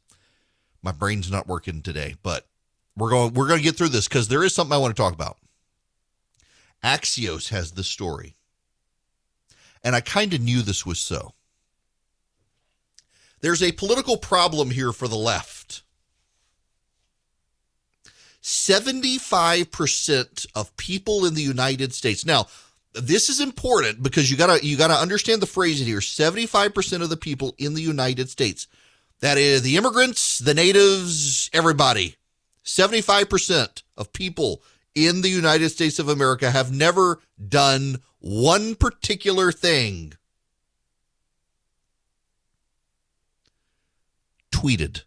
my 0.81 0.91
brain's 0.91 1.29
not 1.29 1.47
working 1.47 1.81
today, 1.81 2.15
but 2.23 2.47
we're 2.95 3.09
going 3.09 3.33
we're 3.33 3.47
going 3.47 3.59
to 3.59 3.63
get 3.63 3.75
through 3.75 3.89
this 3.89 4.07
because 4.07 4.29
there 4.29 4.43
is 4.43 4.55
something 4.55 4.73
I 4.73 4.79
want 4.79 4.95
to 4.95 5.01
talk 5.01 5.13
about. 5.13 5.37
Axios 6.83 7.49
has 7.49 7.71
the 7.71 7.83
story, 7.83 8.35
and 9.83 9.95
I 9.95 10.01
kind 10.01 10.31
of 10.33 10.41
knew 10.41 10.61
this 10.61 10.85
was 10.85 10.99
so. 10.99 11.33
There's 13.41 13.63
a 13.63 13.71
political 13.71 14.17
problem 14.17 14.71
here 14.71 14.91
for 14.91 15.07
the 15.07 15.15
left. 15.15 15.83
75% 18.41 20.47
of 20.55 20.75
people 20.77 21.25
in 21.25 21.33
the 21.33 21.41
United 21.41 21.93
States. 21.93 22.25
Now, 22.25 22.47
this 22.93 23.29
is 23.29 23.41
important 23.41 24.01
because 24.01 24.31
you 24.31 24.37
got 24.37 24.57
to 24.57 24.65
you 24.65 24.77
got 24.77 24.87
to 24.87 24.93
understand 24.93 25.41
the 25.41 25.47
phrasing 25.47 25.85
here. 25.85 25.99
75% 25.99 27.01
of 27.01 27.09
the 27.09 27.17
people 27.17 27.53
in 27.57 27.73
the 27.73 27.81
United 27.81 28.29
States. 28.29 28.67
That 29.19 29.37
is 29.37 29.63
the 29.63 29.75
immigrants, 29.77 30.39
the 30.39 30.53
natives, 30.53 31.49
everybody 31.53 32.15
75% 32.67 33.81
of 33.95 34.13
people 34.13 34.61
in 34.97 35.21
the 35.21 35.29
United 35.29 35.69
States 35.69 35.99
of 35.99 36.09
America 36.09 36.49
have 36.49 36.71
never 36.71 37.19
done 37.47 37.97
one 38.19 38.73
particular 38.73 39.51
thing. 39.51 40.13
Tweeted. 44.51 45.03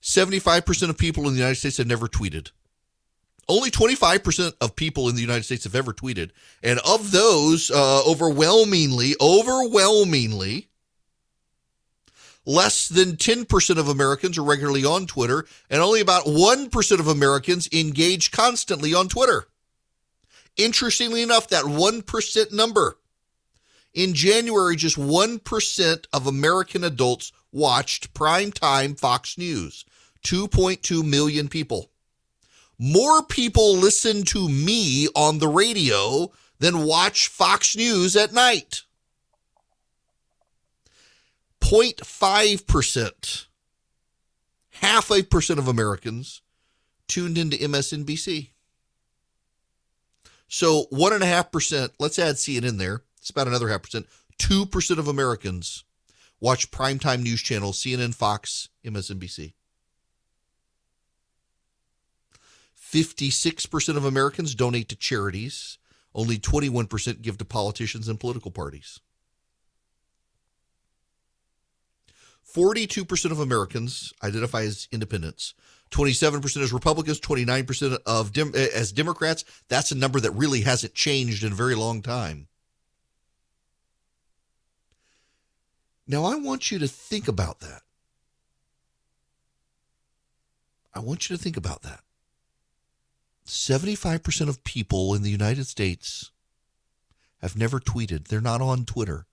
75% 0.00 0.88
of 0.88 0.96
people 0.96 1.26
in 1.26 1.34
the 1.34 1.38
United 1.40 1.56
States 1.56 1.76
have 1.76 1.86
never 1.86 2.08
tweeted. 2.08 2.50
Only 3.46 3.70
25% 3.70 4.54
of 4.60 4.74
people 4.74 5.08
in 5.08 5.14
the 5.14 5.20
United 5.20 5.44
States 5.44 5.64
have 5.64 5.74
ever 5.74 5.92
tweeted. 5.92 6.30
And 6.62 6.78
of 6.80 7.10
those, 7.10 7.70
uh, 7.70 8.02
overwhelmingly, 8.06 9.14
overwhelmingly, 9.20 10.68
Less 12.48 12.88
than 12.88 13.16
10% 13.16 13.76
of 13.76 13.88
Americans 13.88 14.38
are 14.38 14.42
regularly 14.42 14.82
on 14.82 15.06
Twitter, 15.06 15.46
and 15.68 15.82
only 15.82 16.00
about 16.00 16.24
1% 16.24 16.98
of 16.98 17.06
Americans 17.06 17.68
engage 17.74 18.30
constantly 18.30 18.94
on 18.94 19.06
Twitter. 19.06 19.48
Interestingly 20.56 21.20
enough, 21.20 21.48
that 21.48 21.66
1% 21.66 22.50
number. 22.50 22.96
In 23.92 24.14
January, 24.14 24.76
just 24.76 24.96
1% 24.96 26.06
of 26.10 26.26
American 26.26 26.84
adults 26.84 27.32
watched 27.52 28.14
primetime 28.14 28.98
Fox 28.98 29.36
News. 29.36 29.84
2.2 30.24 31.04
million 31.04 31.48
people. 31.48 31.90
More 32.78 33.22
people 33.22 33.76
listen 33.76 34.22
to 34.22 34.48
me 34.48 35.06
on 35.14 35.38
the 35.38 35.48
radio 35.48 36.32
than 36.60 36.86
watch 36.86 37.28
Fox 37.28 37.76
News 37.76 38.16
at 38.16 38.32
night. 38.32 38.84
0.5%, 41.60 43.46
half 44.70 45.10
a 45.10 45.22
percent 45.22 45.58
of 45.58 45.68
Americans 45.68 46.42
tuned 47.06 47.36
into 47.38 47.56
MSNBC. 47.56 48.50
So 50.48 50.86
1.5%, 50.92 51.90
let's 51.98 52.18
add 52.18 52.36
CNN 52.36 52.78
there. 52.78 53.02
It's 53.18 53.30
about 53.30 53.48
another 53.48 53.68
half 53.68 53.82
percent. 53.82 54.06
2% 54.38 54.98
of 54.98 55.08
Americans 55.08 55.84
watch 56.40 56.70
primetime 56.70 57.22
news 57.22 57.42
channels, 57.42 57.82
CNN, 57.82 58.14
Fox, 58.14 58.68
MSNBC. 58.84 59.52
56% 62.80 63.96
of 63.96 64.04
Americans 64.04 64.54
donate 64.54 64.88
to 64.88 64.96
charities. 64.96 65.76
Only 66.14 66.38
21% 66.38 67.20
give 67.20 67.36
to 67.38 67.44
politicians 67.44 68.08
and 68.08 68.18
political 68.18 68.50
parties. 68.50 69.00
42% 72.58 73.30
of 73.30 73.38
Americans 73.38 74.12
identify 74.20 74.62
as 74.62 74.88
independents. 74.90 75.54
27% 75.92 76.60
as 76.60 76.72
Republicans, 76.72 77.20
29% 77.20 77.98
of 78.04 78.32
Dem- 78.32 78.52
eh, 78.54 78.66
as 78.74 78.90
Democrats. 78.90 79.44
That's 79.68 79.92
a 79.92 79.94
number 79.94 80.18
that 80.18 80.32
really 80.32 80.62
hasn't 80.62 80.92
changed 80.94 81.44
in 81.44 81.52
a 81.52 81.54
very 81.54 81.76
long 81.76 82.02
time. 82.02 82.48
Now, 86.08 86.24
I 86.24 86.34
want 86.34 86.72
you 86.72 86.80
to 86.80 86.88
think 86.88 87.28
about 87.28 87.60
that. 87.60 87.82
I 90.94 90.98
want 90.98 91.30
you 91.30 91.36
to 91.36 91.42
think 91.42 91.56
about 91.56 91.82
that. 91.82 92.00
75% 93.46 94.48
of 94.48 94.64
people 94.64 95.14
in 95.14 95.22
the 95.22 95.30
United 95.30 95.66
States 95.66 96.32
have 97.40 97.56
never 97.56 97.78
tweeted. 97.78 98.26
They're 98.28 98.40
not 98.40 98.60
on 98.60 98.84
Twitter. 98.84 99.26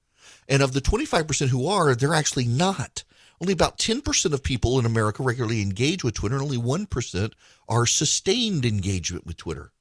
And 0.48 0.62
of 0.62 0.74
the 0.74 0.82
25% 0.82 1.48
who 1.48 1.68
are, 1.68 1.96
they're 1.96 2.14
actually 2.14 2.46
not. 2.46 3.04
Only 3.42 3.54
about 3.54 3.78
10% 3.78 4.34
of 4.34 4.44
people 4.44 4.80
in 4.80 4.86
America 4.86 5.22
regularly 5.22 5.62
engage 5.62 6.04
with 6.04 6.14
Twitter, 6.14 6.36
and 6.36 6.44
only 6.44 6.58
1% 6.58 7.34
are 7.68 7.86
sustained 7.86 8.66
engagement 8.66 9.26
with 9.26 9.38
Twitter. 9.38 9.72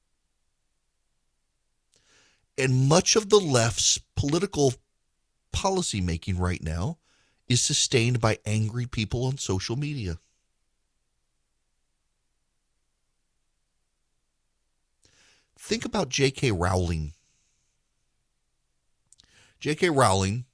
And 2.57 2.87
much 2.87 3.15
of 3.15 3.29
the 3.29 3.39
left's 3.39 3.99
political 4.15 4.73
policy 5.51 6.01
making 6.01 6.37
right 6.37 6.61
now 6.61 6.97
is 7.47 7.61
sustained 7.61 8.19
by 8.19 8.39
angry 8.45 8.85
people 8.85 9.25
on 9.25 9.37
social 9.37 9.75
media. 9.75 10.17
Think 15.57 15.85
about 15.85 16.09
J.K. 16.09 16.51
Rowling. 16.51 17.13
J.K. 19.59 19.89
Rowling 19.89 20.45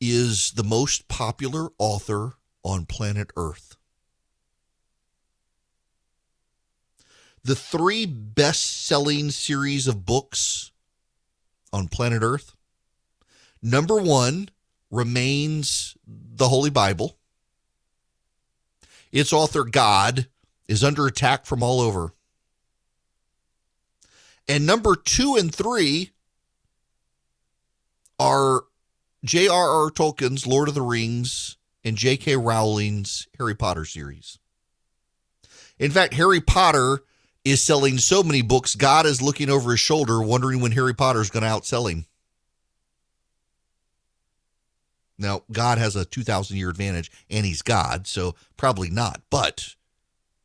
is 0.00 0.52
the 0.52 0.64
most 0.64 1.08
popular 1.08 1.68
author 1.78 2.34
on 2.62 2.86
planet 2.86 3.30
Earth. 3.36 3.76
The 7.42 7.56
three 7.56 8.04
best 8.06 8.86
selling 8.86 9.30
series 9.30 9.86
of 9.86 10.04
books 10.04 10.70
on 11.72 11.88
planet 11.88 12.22
Earth 12.22 12.54
number 13.62 13.96
one 13.96 14.50
remains 14.90 15.96
the 16.06 16.48
Holy 16.48 16.70
Bible. 16.70 17.18
Its 19.10 19.32
author, 19.32 19.64
God, 19.64 20.28
is 20.66 20.84
under 20.84 21.06
attack 21.06 21.46
from 21.46 21.62
all 21.62 21.80
over. 21.80 22.12
And 24.46 24.66
number 24.66 24.94
two 24.96 25.36
and 25.36 25.54
three 25.54 26.12
are 28.18 28.64
J.R.R. 29.24 29.90
Tolkien's 29.90 30.46
Lord 30.46 30.68
of 30.68 30.74
the 30.74 30.82
Rings 30.82 31.56
and 31.84 31.96
J.K. 31.96 32.36
Rowling's 32.36 33.26
Harry 33.38 33.54
Potter 33.54 33.84
series. 33.84 34.38
In 35.78 35.90
fact, 35.90 36.14
Harry 36.14 36.40
Potter 36.40 37.02
is 37.44 37.62
selling 37.64 37.98
so 37.98 38.22
many 38.22 38.42
books, 38.42 38.74
God 38.74 39.06
is 39.06 39.22
looking 39.22 39.48
over 39.48 39.70
his 39.70 39.80
shoulder, 39.80 40.20
wondering 40.20 40.60
when 40.60 40.72
Harry 40.72 40.94
Potter 40.94 41.20
is 41.20 41.30
going 41.30 41.42
to 41.42 41.48
outsell 41.48 41.90
him. 41.90 42.06
Now, 45.18 45.42
God 45.50 45.78
has 45.78 45.96
a 45.96 46.04
2,000 46.04 46.56
year 46.56 46.70
advantage, 46.70 47.10
and 47.28 47.44
he's 47.44 47.62
God, 47.62 48.06
so 48.06 48.36
probably 48.56 48.90
not. 48.90 49.22
But 49.30 49.74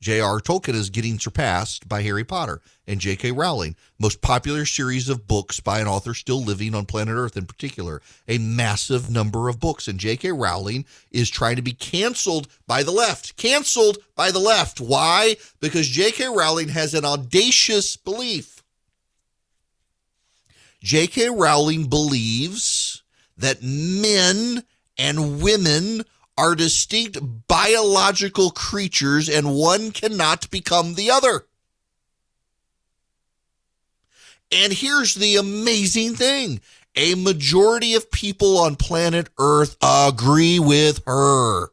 J.R. 0.03 0.41
Tolkien 0.41 0.73
is 0.73 0.89
getting 0.89 1.17
surpassed 1.17 1.87
by 1.87 2.01
Harry 2.01 2.25
Potter 2.25 2.61
and 2.85 2.99
J.K. 2.99 3.31
Rowling, 3.31 3.77
most 3.97 4.19
popular 4.19 4.65
series 4.65 5.07
of 5.07 5.29
books 5.29 5.61
by 5.61 5.79
an 5.79 5.87
author 5.87 6.13
still 6.13 6.43
living 6.43 6.75
on 6.75 6.85
planet 6.85 7.15
Earth 7.15 7.37
in 7.37 7.45
particular, 7.45 8.01
a 8.27 8.37
massive 8.37 9.09
number 9.09 9.47
of 9.47 9.61
books. 9.61 9.87
And 9.87 9.97
J.K. 9.97 10.33
Rowling 10.33 10.83
is 11.09 11.29
trying 11.29 11.55
to 11.55 11.61
be 11.61 11.71
canceled 11.71 12.49
by 12.67 12.83
the 12.83 12.91
left. 12.91 13.37
Canceled 13.37 13.97
by 14.13 14.29
the 14.29 14.39
left. 14.39 14.81
Why? 14.81 15.37
Because 15.61 15.87
J.K. 15.87 16.27
Rowling 16.27 16.67
has 16.67 16.93
an 16.93 17.05
audacious 17.05 17.95
belief. 17.95 18.61
J.K. 20.81 21.29
Rowling 21.29 21.85
believes 21.85 23.03
that 23.37 23.63
men 23.63 24.63
and 24.97 25.41
women 25.41 26.03
are 26.37 26.55
distinct 26.55 27.19
biological 27.47 28.51
creatures 28.51 29.29
and 29.29 29.55
one 29.55 29.91
cannot 29.91 30.49
become 30.49 30.95
the 30.95 31.11
other. 31.11 31.45
And 34.51 34.73
here's 34.73 35.15
the 35.15 35.35
amazing 35.37 36.15
thing 36.15 36.61
a 36.95 37.15
majority 37.15 37.95
of 37.95 38.11
people 38.11 38.57
on 38.59 38.75
planet 38.75 39.29
Earth 39.39 39.75
agree 39.81 40.59
with 40.59 41.01
her. 41.05 41.69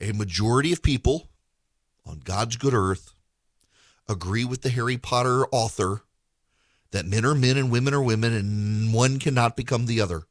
A 0.00 0.12
majority 0.12 0.72
of 0.72 0.82
people 0.82 1.30
on 2.04 2.20
God's 2.24 2.56
good 2.56 2.74
earth 2.74 3.14
agree 4.08 4.44
with 4.44 4.62
the 4.62 4.68
Harry 4.68 4.98
Potter 4.98 5.46
author 5.50 6.02
that 6.90 7.06
men 7.06 7.24
are 7.24 7.34
men 7.34 7.56
and 7.56 7.70
women 7.70 7.94
are 7.94 8.02
women 8.02 8.34
and 8.34 8.92
one 8.92 9.18
cannot 9.18 9.56
become 9.56 9.86
the 9.86 10.00
other. 10.00 10.26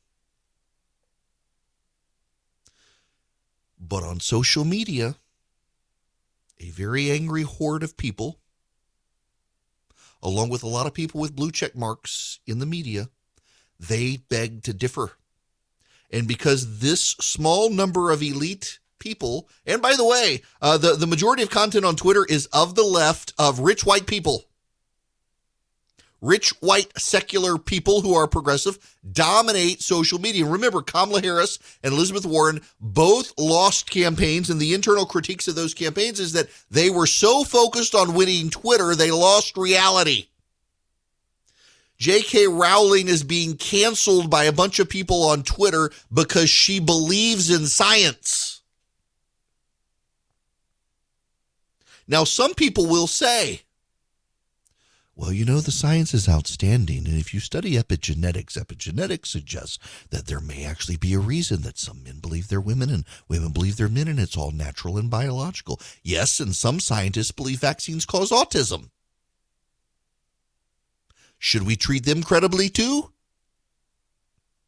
But 3.85 4.03
on 4.03 4.21
social 4.21 4.63
media, 4.63 5.15
a 6.59 6.69
very 6.69 7.11
angry 7.11 7.41
horde 7.41 7.83
of 7.83 7.97
people, 7.97 8.39
along 10.21 10.49
with 10.49 10.63
a 10.63 10.67
lot 10.67 10.87
of 10.87 10.93
people 10.93 11.19
with 11.19 11.35
blue 11.35 11.51
check 11.51 11.75
marks 11.75 12.39
in 12.47 12.59
the 12.59 12.65
media, 12.65 13.09
they 13.77 14.17
beg 14.17 14.63
to 14.63 14.73
differ. 14.73 15.11
And 16.09 16.27
because 16.27 16.79
this 16.79 17.01
small 17.19 17.69
number 17.69 18.11
of 18.11 18.23
elite 18.23 18.79
people, 18.99 19.49
and 19.65 19.81
by 19.81 19.95
the 19.97 20.05
way, 20.05 20.43
uh, 20.61 20.77
the, 20.77 20.95
the 20.95 21.07
majority 21.07 21.43
of 21.43 21.49
content 21.49 21.83
on 21.83 21.97
Twitter 21.97 22.25
is 22.25 22.45
of 22.53 22.75
the 22.75 22.83
left 22.83 23.33
of 23.37 23.59
rich 23.59 23.85
white 23.85 24.05
people 24.05 24.45
rich 26.23 26.49
white 26.61 26.97
secular 26.97 27.57
people 27.57 28.01
who 28.01 28.15
are 28.15 28.27
progressive 28.27 28.79
dominate 29.11 29.81
social 29.81 30.19
media. 30.19 30.45
Remember, 30.45 30.81
Kamala 30.81 31.21
Harris 31.21 31.59
and 31.83 31.93
Elizabeth 31.93 32.25
Warren 32.25 32.61
both 32.79 33.33
lost 33.37 33.91
campaigns, 33.91 34.49
and 34.49 34.59
the 34.59 34.73
internal 34.73 35.05
critiques 35.05 35.47
of 35.47 35.55
those 35.55 35.73
campaigns 35.73 36.19
is 36.19 36.33
that 36.33 36.49
they 36.71 36.89
were 36.89 37.05
so 37.05 37.43
focused 37.43 37.93
on 37.93 38.15
winning 38.15 38.49
Twitter, 38.49 38.95
they 38.95 39.11
lost 39.11 39.57
reality. 39.57 40.27
J.K. 41.97 42.47
Rowling 42.47 43.07
is 43.07 43.23
being 43.23 43.55
canceled 43.55 44.29
by 44.29 44.45
a 44.45 44.51
bunch 44.51 44.79
of 44.79 44.89
people 44.89 45.23
on 45.23 45.43
Twitter 45.43 45.91
because 46.11 46.49
she 46.49 46.79
believes 46.79 47.49
in 47.49 47.67
science. 47.67 48.61
Now, 52.07 52.23
some 52.23 52.53
people 52.53 52.87
will 52.87 53.07
say, 53.07 53.61
well, 55.15 55.31
you 55.31 55.45
know, 55.45 55.59
the 55.59 55.71
science 55.71 56.13
is 56.13 56.27
outstanding. 56.27 57.05
And 57.07 57.17
if 57.17 57.33
you 57.33 57.39
study 57.39 57.73
epigenetics, 57.73 58.57
epigenetics 58.57 59.27
suggests 59.27 59.77
that 60.09 60.25
there 60.25 60.39
may 60.39 60.65
actually 60.65 60.97
be 60.97 61.13
a 61.13 61.19
reason 61.19 61.61
that 61.61 61.77
some 61.77 62.03
men 62.03 62.19
believe 62.19 62.47
they're 62.47 62.59
women 62.59 62.89
and 62.89 63.05
women 63.27 63.51
believe 63.51 63.77
they're 63.77 63.87
men, 63.87 64.07
and 64.07 64.19
it's 64.19 64.35
all 64.35 64.51
natural 64.51 64.97
and 64.97 65.11
biological. 65.11 65.79
Yes, 66.01 66.39
and 66.39 66.55
some 66.55 66.79
scientists 66.79 67.31
believe 67.31 67.59
vaccines 67.59 68.05
cause 68.05 68.31
autism. 68.31 68.89
Should 71.37 71.63
we 71.63 71.75
treat 71.75 72.05
them 72.05 72.23
credibly 72.23 72.69
too? 72.69 73.11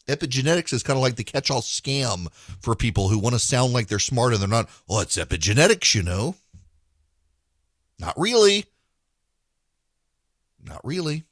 Epigenetics 0.07 0.73
is 0.73 0.83
kind 0.83 0.97
of 0.97 1.01
like 1.01 1.15
the 1.15 1.23
catch 1.23 1.49
all 1.49 1.61
scam 1.61 2.31
for 2.59 2.75
people 2.75 3.07
who 3.07 3.17
want 3.17 3.33
to 3.33 3.39
sound 3.39 3.73
like 3.73 3.87
they're 3.87 3.97
smart 3.97 4.33
and 4.33 4.41
they're 4.41 4.47
not. 4.47 4.69
Oh, 4.87 4.99
it's 4.99 5.17
epigenetics, 5.17 5.95
you 5.95 6.03
know. 6.03 6.35
Not 7.97 8.13
really. 8.15 8.65
Not 10.65 10.81
really. 10.83 11.25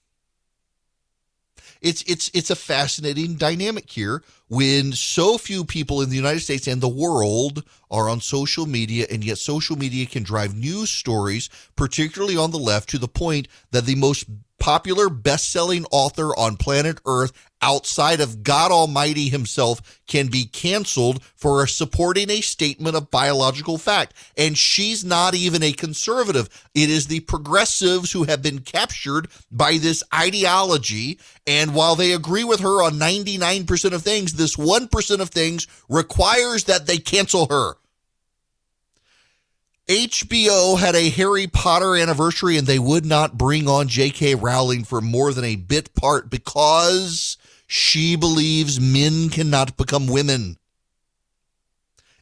It's 1.82 2.02
it's 2.04 2.32
it's 2.34 2.50
a 2.50 2.56
fascinating 2.56 3.36
dynamic 3.36 3.90
here 3.90 4.24
when 4.48 4.94
so 4.94 5.38
few 5.38 5.66
people 5.66 6.02
in 6.02 6.10
the 6.10 6.16
United 6.16 6.40
States 6.40 6.68
and 6.68 6.80
the 6.80 6.88
world 6.88 7.64
are 7.92 8.08
on 8.08 8.22
social 8.22 8.66
media 8.66 9.06
and 9.12 9.24
yet 9.24 9.38
social 9.38 9.78
media 9.78 10.06
can 10.06 10.24
drive 10.24 10.56
news 10.56 10.90
stories 10.90 11.50
particularly 11.76 12.38
on 12.38 12.52
the 12.52 12.60
left 12.60 12.90
to 12.90 12.98
the 12.98 13.08
point 13.10 13.50
that 13.72 13.86
the 13.86 13.96
most 13.96 14.26
popular 14.60 15.10
best-selling 15.10 15.86
author 15.92 16.30
on 16.38 16.56
planet 16.56 17.00
Earth 17.06 17.34
outside 17.64 18.20
of 18.20 18.44
God 18.44 18.72
Almighty 18.72 19.30
himself 19.30 20.02
can 20.06 20.28
be 20.28 20.44
canceled 20.44 21.24
for 21.36 21.66
supporting 21.66 22.30
a 22.30 22.42
statement 22.42 22.96
of 22.98 23.10
biological 23.10 23.78
fact. 23.78 24.14
And 24.38 24.58
she's 24.58 25.06
not 25.06 25.34
even 25.34 25.64
a 25.64 25.72
conservative. 25.72 26.50
It 26.76 26.90
is 26.90 27.08
the 27.08 27.22
progressives 27.22 28.12
who 28.12 28.26
have 28.26 28.42
been 28.42 28.60
captured 28.60 29.30
by 29.50 29.78
this 29.78 30.04
ideology. 30.14 31.20
And 31.48 31.74
while 31.74 31.96
they 31.96 32.12
agree 32.12 32.44
with 32.44 32.60
her 32.60 32.84
on 32.84 32.96
99% 32.96 33.94
of 33.94 34.02
things, 34.04 34.34
this 34.34 34.58
1% 34.58 35.20
of 35.22 35.30
things 35.30 35.66
requires 35.88 36.66
that 36.66 36.86
they 36.86 36.98
cancel 36.98 37.48
her. 37.50 37.76
HBO 39.88 40.80
had 40.80 40.96
a 40.96 41.10
Harry 41.10 41.48
Potter 41.48 41.96
anniversary 41.96 42.58
and 42.58 42.66
they 42.66 42.80
would 42.80 43.06
not 43.06 43.38
bring 43.38 43.68
on 43.68 43.90
J.K. 43.90 44.36
Rowling 44.36 44.86
for 44.86 45.02
more 45.02 45.34
than 45.34 45.44
a 45.44 45.58
bit 45.58 45.94
part 45.94 46.30
because 46.30 47.38
she 47.74 48.16
believes 48.16 48.80
men 48.80 49.30
cannot 49.30 49.78
become 49.78 50.08
women. 50.08 50.58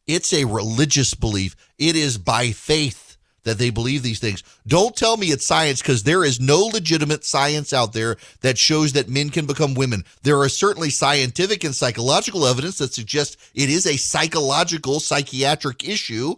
It's 0.07 0.31
a 0.33 0.45
religious 0.45 1.13
belief, 1.13 1.55
it 1.77 1.95
is 1.95 2.17
by 2.17 2.51
faith 2.51 3.17
that 3.43 3.57
they 3.57 3.69
believe 3.71 4.03
these 4.03 4.19
things. 4.19 4.43
Don't 4.67 4.95
tell 4.95 5.17
me 5.17 5.27
it's 5.27 5.45
science 5.45 5.81
because 5.81 6.03
there 6.03 6.23
is 6.23 6.39
no 6.39 6.59
legitimate 6.59 7.25
science 7.25 7.73
out 7.73 7.91
there 7.91 8.17
that 8.41 8.57
shows 8.57 8.93
that 8.93 9.09
men 9.09 9.29
can 9.29 9.45
become 9.45 9.73
women. 9.73 10.05
There 10.21 10.39
are 10.39 10.49
certainly 10.49 10.91
scientific 10.91 11.63
and 11.63 11.75
psychological 11.75 12.45
evidence 12.45 12.77
that 12.77 12.93
suggests 12.93 13.35
it 13.55 13.69
is 13.69 13.87
a 13.87 13.97
psychological, 13.97 14.99
psychiatric 14.99 15.87
issue 15.87 16.35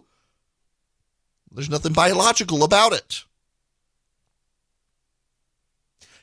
there's 1.54 1.70
nothing 1.70 1.92
biological 1.92 2.64
about 2.64 2.92
it. 2.92 3.22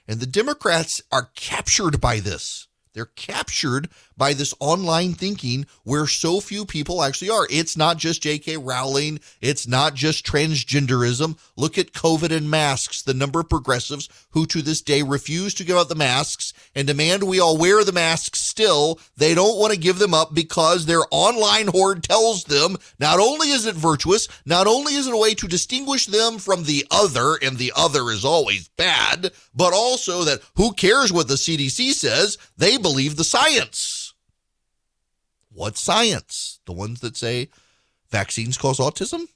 And 0.08 0.20
the 0.20 0.26
Democrats 0.26 1.02
are 1.10 1.30
captured 1.36 2.02
by 2.02 2.20
this. 2.20 2.68
They're 2.94 3.06
captured 3.06 3.90
by 4.18 4.34
this 4.34 4.54
online 4.60 5.14
thinking 5.14 5.66
where 5.84 6.08
so 6.08 6.40
few 6.40 6.66
people 6.66 7.04
actually 7.04 7.30
are. 7.30 7.48
It's 7.50 7.78
not 7.78 7.98
just 7.98 8.22
J.K. 8.22 8.58
Rowling. 8.58 9.20
It's 9.40 9.68
not 9.68 9.94
just 9.96 10.26
transgenderism. 10.26 11.38
Look 11.56 11.78
at 11.78 11.94
COVID 11.94 12.32
and 12.36 12.50
masks. 12.50 13.02
The 13.02 13.14
number 13.14 13.40
of 13.40 13.50
progressives 13.50 14.10
who 14.32 14.46
to 14.48 14.62
this 14.62 14.82
day 14.82 15.02
refuse 15.02 15.54
to 15.56 15.64
give 15.64 15.78
out 15.78 15.90
the 15.90 15.96
masks 15.96 16.54
and 16.76 16.88
demand 16.88 17.24
we 17.24 17.40
all 17.40 17.58
wear 17.58 17.84
the 17.84 17.92
masks 17.92 18.40
still. 18.40 19.00
They 19.18 19.34
don't 19.34 19.58
want 19.58 19.74
to 19.74 19.80
give 19.80 20.00
them 20.00 20.14
up 20.14 20.34
because 20.34 20.86
their 20.86 21.02
online 21.12 21.68
horde 21.68 22.04
tells 22.04 22.44
them 22.46 22.78
not 23.00 23.20
only 23.20 23.50
is 23.50 23.66
it 23.66 23.76
virtuous, 23.76 24.28
not 24.46 24.68
only 24.68 24.94
is 24.94 25.08
it 25.08 25.14
a 25.14 25.18
way 25.18 25.34
to 25.36 25.48
distinguish 25.48 26.06
them 26.06 26.38
from 26.38 26.64
the 26.64 26.86
other, 26.92 27.38
and 27.42 27.58
the 27.58 27.74
other 27.76 28.10
is 28.12 28.26
always 28.26 28.70
bad, 28.70 29.32
but 29.54 29.74
also 29.74 30.24
that 30.24 30.42
who 30.56 30.74
cares 30.74 31.12
what 31.12 31.28
the 31.28 31.36
CDC 31.36 31.92
says? 31.92 32.38
They 32.58 32.78
believe 32.78 33.16
the 33.16 33.24
science. 33.24 34.14
What 35.54 35.78
science? 35.78 36.60
The 36.66 36.74
ones 36.74 37.02
that 37.02 37.18
say 37.18 37.50
vaccines 38.10 38.58
cause 38.58 38.80
autism? 38.80 39.28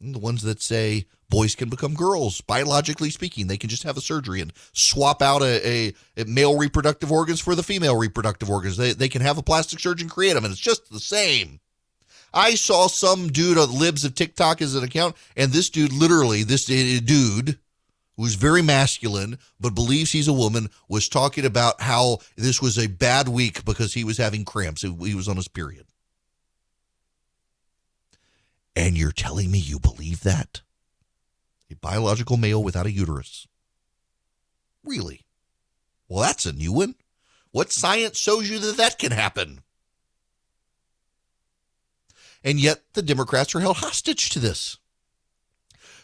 The 0.00 0.18
ones 0.18 0.42
that 0.42 0.62
say 0.62 1.06
boys 1.30 1.54
can 1.54 1.68
become 1.68 1.94
girls, 1.94 2.40
biologically 2.40 3.10
speaking. 3.10 3.46
They 3.46 3.56
can 3.56 3.68
just 3.68 3.82
have 3.82 3.96
a 3.96 4.00
surgery 4.00 4.40
and 4.40 4.52
swap 4.72 5.22
out 5.22 5.42
a, 5.42 5.66
a, 5.66 5.94
a, 6.16 6.24
male 6.24 6.56
reproductive 6.56 7.12
organs 7.12 7.40
for 7.40 7.54
the 7.54 7.62
female 7.62 7.96
reproductive 7.96 8.50
organs. 8.50 8.76
They, 8.76 8.92
they 8.92 9.08
can 9.08 9.22
have 9.22 9.38
a 9.38 9.42
plastic 9.42 9.80
surgeon 9.80 10.08
create 10.08 10.34
them, 10.34 10.44
and 10.44 10.52
it's 10.52 10.60
just 10.60 10.90
the 10.90 11.00
same. 11.00 11.60
I 12.32 12.54
saw 12.54 12.88
some 12.88 13.28
dude 13.28 13.58
on 13.58 13.78
Libs 13.78 14.04
of 14.04 14.14
TikTok 14.14 14.60
as 14.60 14.74
an 14.74 14.84
account, 14.84 15.16
and 15.36 15.52
this 15.52 15.70
dude, 15.70 15.92
literally, 15.92 16.42
this 16.42 16.66
dude, 16.66 17.58
who's 18.16 18.34
very 18.34 18.62
masculine 18.62 19.38
but 19.60 19.74
believes 19.74 20.12
he's 20.12 20.28
a 20.28 20.32
woman, 20.32 20.68
was 20.88 21.08
talking 21.08 21.44
about 21.44 21.80
how 21.80 22.18
this 22.36 22.60
was 22.60 22.78
a 22.78 22.86
bad 22.86 23.28
week 23.28 23.64
because 23.64 23.94
he 23.94 24.04
was 24.04 24.18
having 24.18 24.44
cramps. 24.44 24.82
He 24.82 25.14
was 25.14 25.28
on 25.28 25.36
his 25.36 25.48
period. 25.48 25.86
And 28.76 28.96
you're 28.96 29.12
telling 29.12 29.50
me 29.50 29.58
you 29.58 29.80
believe 29.80 30.20
that? 30.22 30.60
A 31.70 31.76
biological 31.76 32.36
male 32.36 32.62
without 32.62 32.86
a 32.86 32.90
uterus. 32.90 33.46
Really? 34.84 35.22
Well, 36.08 36.22
that's 36.22 36.46
a 36.46 36.52
new 36.52 36.72
one. 36.72 36.94
What 37.50 37.72
science 37.72 38.18
shows 38.18 38.48
you 38.48 38.58
that 38.58 38.76
that 38.76 38.98
can 38.98 39.12
happen? 39.12 39.60
And 42.44 42.60
yet 42.60 42.82
the 42.94 43.02
Democrats 43.02 43.54
are 43.54 43.60
held 43.60 43.78
hostage 43.78 44.30
to 44.30 44.38
this. 44.38 44.78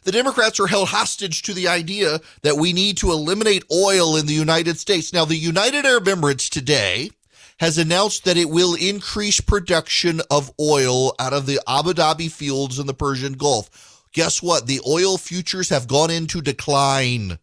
The 0.03 0.12
Democrats 0.12 0.61
are 0.61 0.66
held 0.66 0.88
hostage 0.88 1.42
to 1.42 1.55
the 1.55 1.68
idea 1.68 2.20
that 2.42 2.59
we 2.59 2.74
need 2.74 2.98
to 2.98 3.11
eliminate 3.11 3.64
oil 3.72 4.16
in 4.16 4.27
the 4.27 4.35
United 4.35 4.79
States. 4.79 5.12
Now, 5.14 5.24
the 5.24 5.37
United 5.37 5.87
Arab 5.87 6.05
Emirates 6.05 6.50
today 6.50 7.11
has 7.59 7.79
announced 7.79 8.24
that 8.24 8.37
it 8.37 8.50
will 8.50 8.74
increase 8.74 9.40
production 9.40 10.20
of 10.31 10.53
oil 10.61 11.14
out 11.18 11.33
of 11.33 11.46
the 11.46 11.61
Abu 11.66 11.94
Dhabi 11.94 12.31
fields 12.31 12.79
in 12.79 12.87
the 12.87 12.92
Persian 12.92 13.35
Gulf. 13.35 13.94
Guess 14.14 14.44
what? 14.44 14.68
The 14.68 14.81
oil 14.87 15.18
futures 15.18 15.70
have 15.70 15.88
gone 15.88 16.09
into 16.09 16.40
decline. 16.40 17.40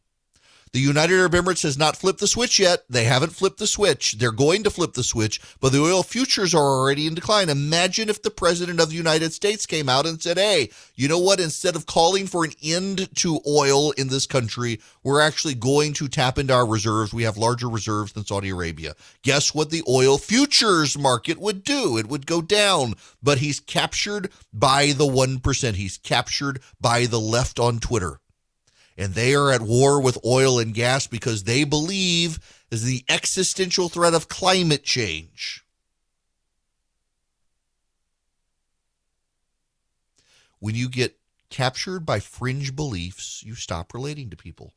The 0.73 0.79
United 0.79 1.19
Arab 1.19 1.34
Emirates 1.34 1.63
has 1.63 1.77
not 1.77 1.97
flipped 1.97 2.21
the 2.21 2.27
switch 2.27 2.57
yet. 2.57 2.86
They 2.89 3.03
haven't 3.03 3.34
flipped 3.34 3.57
the 3.57 3.67
switch. 3.67 4.13
They're 4.13 4.31
going 4.31 4.63
to 4.63 4.69
flip 4.69 4.93
the 4.93 5.03
switch, 5.03 5.41
but 5.60 5.73
the 5.73 5.81
oil 5.81 6.01
futures 6.01 6.55
are 6.55 6.63
already 6.63 7.07
in 7.07 7.13
decline. 7.13 7.49
Imagine 7.49 8.07
if 8.07 8.21
the 8.21 8.31
president 8.31 8.79
of 8.79 8.89
the 8.89 8.95
United 8.95 9.34
States 9.34 9.65
came 9.65 9.89
out 9.89 10.05
and 10.05 10.21
said, 10.21 10.38
Hey, 10.38 10.69
you 10.95 11.10
know 11.10 11.19
what? 11.19 11.41
Instead 11.41 11.75
of 11.75 11.88
calling 11.88 12.25
for 12.25 12.45
an 12.45 12.53
end 12.63 13.13
to 13.17 13.41
oil 13.45 13.91
in 13.91 14.07
this 14.07 14.25
country, 14.25 14.79
we're 15.03 15.19
actually 15.19 15.55
going 15.55 15.91
to 15.95 16.07
tap 16.07 16.38
into 16.39 16.53
our 16.53 16.65
reserves. 16.65 17.13
We 17.13 17.23
have 17.23 17.36
larger 17.36 17.67
reserves 17.67 18.13
than 18.13 18.23
Saudi 18.23 18.47
Arabia. 18.47 18.95
Guess 19.23 19.53
what 19.53 19.71
the 19.71 19.84
oil 19.89 20.17
futures 20.17 20.97
market 20.97 21.38
would 21.38 21.65
do? 21.65 21.97
It 21.97 22.07
would 22.07 22.25
go 22.25 22.41
down, 22.41 22.93
but 23.21 23.39
he's 23.39 23.60
captured 23.60 24.31
by 24.53 24.93
the 24.93 25.03
1%. 25.03 25.73
He's 25.73 25.97
captured 25.97 26.62
by 26.79 27.07
the 27.07 27.19
left 27.19 27.60
on 27.60 27.79
Twitter 27.79 28.20
and 28.97 29.13
they 29.13 29.34
are 29.34 29.51
at 29.51 29.62
war 29.62 30.01
with 30.01 30.17
oil 30.25 30.60
and 30.60 30.73
gas 30.73 31.08
because 31.08 31.43
they 31.43 31.63
believe 31.63 32.39
is 32.69 32.84
the 32.84 33.04
existential 33.10 33.89
threat 33.89 34.13
of 34.13 34.27
climate 34.27 34.84
change. 34.84 35.63
When 40.60 40.75
you 40.75 40.89
get 40.89 41.17
captured 41.49 42.06
by 42.06 42.19
fringe 42.19 42.75
beliefs, 42.75 43.43
you 43.43 43.56
stop 43.56 43.93
relating 43.93 44.30
to 44.30 44.38
people. 44.38 44.73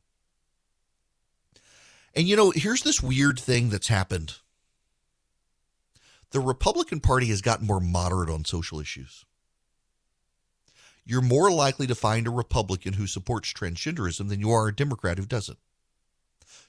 And 2.14 2.26
you 2.26 2.36
know, 2.36 2.50
here's 2.50 2.82
this 2.82 3.02
weird 3.02 3.38
thing 3.38 3.70
that's 3.70 3.88
happened. 3.88 4.36
The 6.30 6.40
Republican 6.40 7.00
Party 7.00 7.26
has 7.26 7.42
gotten 7.42 7.66
more 7.66 7.80
moderate 7.80 8.30
on 8.30 8.44
social 8.44 8.80
issues 8.80 9.24
you're 11.04 11.20
more 11.20 11.50
likely 11.50 11.86
to 11.86 11.94
find 11.94 12.26
a 12.26 12.30
Republican 12.30 12.94
who 12.94 13.06
supports 13.06 13.52
transgenderism 13.52 14.28
than 14.28 14.40
you 14.40 14.50
are 14.50 14.68
a 14.68 14.74
Democrat 14.74 15.18
who 15.18 15.26
doesn't. 15.26 15.58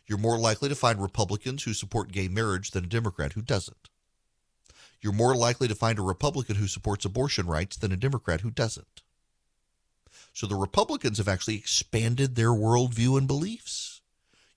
You're 0.05 0.17
more 0.17 0.37
likely 0.37 0.69
to 0.69 0.75
find 0.75 1.01
Republicans 1.01 1.63
who 1.63 1.73
support 1.73 2.11
gay 2.11 2.27
marriage 2.27 2.71
than 2.71 2.83
a 2.83 2.87
Democrat 2.87 3.33
who 3.33 3.41
doesn't. 3.41 3.89
You're 5.01 5.13
more 5.13 5.35
likely 5.35 5.67
to 5.67 5.75
find 5.75 5.97
a 5.97 6.03
Republican 6.03 6.57
who 6.57 6.67
supports 6.67 7.05
abortion 7.05 7.47
rights 7.47 7.77
than 7.77 7.91
a 7.91 7.97
Democrat 7.97 8.41
who 8.41 8.51
doesn't. 8.51 9.01
So 10.33 10.47
the 10.47 10.55
Republicans 10.55 11.17
have 11.17 11.27
actually 11.27 11.55
expanded 11.55 12.35
their 12.35 12.49
worldview 12.49 13.17
and 13.17 13.27
beliefs. 13.27 13.94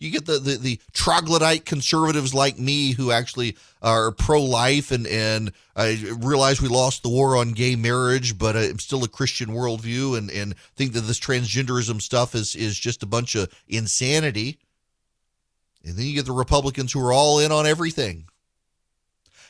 You 0.00 0.10
get 0.12 0.26
the, 0.26 0.38
the, 0.38 0.56
the 0.56 0.80
troglodyte 0.92 1.64
conservatives 1.64 2.32
like 2.32 2.56
me 2.56 2.92
who 2.92 3.10
actually 3.10 3.56
are 3.82 4.12
pro 4.12 4.40
life 4.42 4.92
and, 4.92 5.08
and 5.08 5.52
I 5.74 6.14
realize 6.18 6.60
we 6.60 6.68
lost 6.68 7.02
the 7.02 7.08
war 7.08 7.36
on 7.36 7.50
gay 7.50 7.74
marriage, 7.74 8.38
but 8.38 8.56
I'm 8.56 8.78
still 8.78 9.02
a 9.02 9.08
Christian 9.08 9.48
worldview 9.48 10.16
and, 10.16 10.30
and 10.30 10.56
think 10.76 10.92
that 10.92 11.00
this 11.00 11.18
transgenderism 11.18 12.00
stuff 12.00 12.36
is, 12.36 12.54
is 12.54 12.78
just 12.78 13.02
a 13.02 13.06
bunch 13.06 13.34
of 13.34 13.52
insanity. 13.66 14.58
And 15.84 15.96
then 15.96 16.06
you 16.06 16.14
get 16.14 16.26
the 16.26 16.32
Republicans 16.32 16.92
who 16.92 17.04
are 17.04 17.12
all 17.12 17.40
in 17.40 17.50
on 17.50 17.66
everything. 17.66 18.28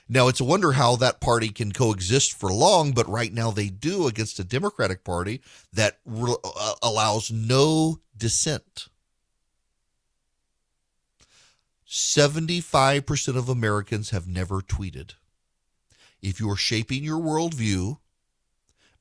Now, 0.09 0.29
it's 0.29 0.41
a 0.41 0.45
wonder 0.45 0.73
how 0.73 0.97
that 0.97 1.21
party 1.21 1.51
can 1.51 1.73
coexist 1.73 2.33
for 2.33 2.51
long, 2.51 2.93
but 2.93 3.07
right 3.09 3.33
now 3.33 3.51
they 3.51 3.69
do 3.69 4.07
against 4.07 4.39
a 4.39 4.45
Democratic 4.45 5.05
Party 5.05 5.43
that 5.75 5.99
re- 6.07 6.35
uh, 6.43 6.75
allows 6.83 7.31
no 7.31 8.01
dissent. 8.17 8.89
75% 11.89 13.37
of 13.37 13.49
Americans 13.49 14.11
have 14.11 14.29
never 14.29 14.61
tweeted. 14.61 15.15
If 16.21 16.39
you're 16.39 16.57
shaping 16.57 17.03
your 17.03 17.19
worldview 17.19 17.99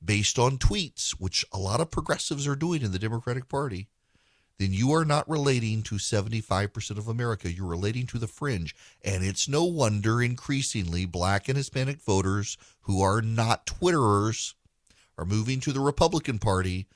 based 0.03 0.39
on 0.39 0.57
tweets, 0.57 1.11
which 1.11 1.43
a 1.51 1.57
lot 1.57 1.81
of 1.81 1.91
progressives 1.91 2.47
are 2.47 2.55
doing 2.55 2.81
in 2.83 2.93
the 2.93 2.99
Democratic 2.99 3.49
Party, 3.49 3.89
then 4.57 4.71
you 4.71 4.93
are 4.93 5.03
not 5.03 5.29
relating 5.29 5.83
to 5.83 5.95
75% 5.95 6.97
of 6.97 7.07
America. 7.07 7.51
You're 7.51 7.67
relating 7.67 8.07
to 8.07 8.17
the 8.17 8.27
fringe. 8.27 8.75
And 9.03 9.23
it's 9.23 9.49
no 9.49 9.65
wonder 9.65 10.21
increasingly 10.21 11.05
black 11.05 11.47
and 11.47 11.57
Hispanic 11.57 12.01
voters 12.01 12.57
who 12.81 13.01
are 13.01 13.21
not 13.21 13.67
Twitterers 13.67 14.53
are 15.17 15.25
moving 15.25 15.59
to 15.59 15.73
the 15.73 15.79
Republican 15.79 16.39
Party 16.39 16.87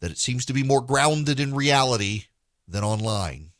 that 0.00 0.10
it 0.10 0.18
seems 0.18 0.44
to 0.46 0.52
be 0.52 0.62
more 0.62 0.80
grounded 0.80 1.40
in 1.40 1.54
reality 1.54 2.24
than 2.68 2.84
online. 2.84 3.50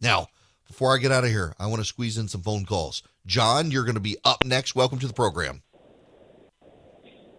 Now, 0.00 0.28
before 0.66 0.94
I 0.94 0.98
get 0.98 1.12
out 1.12 1.24
of 1.24 1.30
here, 1.30 1.54
I 1.58 1.66
want 1.66 1.80
to 1.80 1.84
squeeze 1.84 2.18
in 2.18 2.28
some 2.28 2.42
phone 2.42 2.64
calls. 2.64 3.02
John, 3.26 3.70
you're 3.70 3.84
going 3.84 3.94
to 3.94 4.00
be 4.00 4.16
up 4.24 4.44
next. 4.44 4.74
Welcome 4.74 4.98
to 5.00 5.06
the 5.06 5.14
program. 5.14 5.62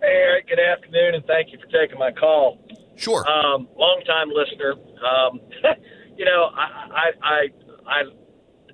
Hey, 0.01 0.07
Erick. 0.07 0.47
Good 0.47 0.59
afternoon, 0.59 1.15
and 1.15 1.25
thank 1.25 1.51
you 1.51 1.59
for 1.59 1.67
taking 1.67 1.99
my 1.99 2.11
call. 2.11 2.59
Sure. 2.95 3.27
Um, 3.27 3.67
long 3.77 4.01
time 4.05 4.29
listener. 4.29 4.73
Um, 4.73 5.39
you 6.17 6.25
know, 6.25 6.49
I, 6.55 6.65
I 6.91 7.11
I 7.21 7.47
I 7.85 8.01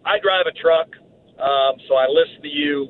I 0.06 0.20
drive 0.22 0.46
a 0.48 0.56
truck, 0.62 0.88
um, 1.39 1.76
so 1.88 1.96
I 1.96 2.08
listen 2.08 2.42
to 2.42 2.48
you 2.48 2.88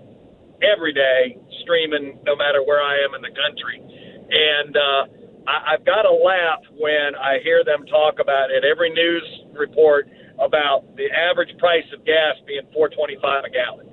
every 0.61 0.93
day, 0.93 1.37
streaming 1.63 2.19
no 2.23 2.35
matter 2.35 2.63
where 2.63 2.81
I 2.81 3.03
am 3.03 3.15
in 3.15 3.21
the 3.21 3.33
country, 3.33 3.81
and 4.29 4.75
uh, 4.77 5.22
I, 5.47 5.73
I've 5.73 5.85
got 5.85 6.03
to 6.03 6.13
laugh 6.13 6.61
when 6.77 7.15
I 7.15 7.39
hear 7.43 7.63
them 7.63 7.85
talk 7.85 8.19
about 8.19 8.51
it. 8.51 8.63
Every 8.63 8.89
news 8.89 9.23
report 9.53 10.07
about 10.39 10.95
the 10.95 11.07
average 11.11 11.55
price 11.57 11.85
of 11.93 12.05
gas 12.05 12.35
being 12.47 12.65
4.25 12.75 13.47
a 13.47 13.49
gallon. 13.49 13.87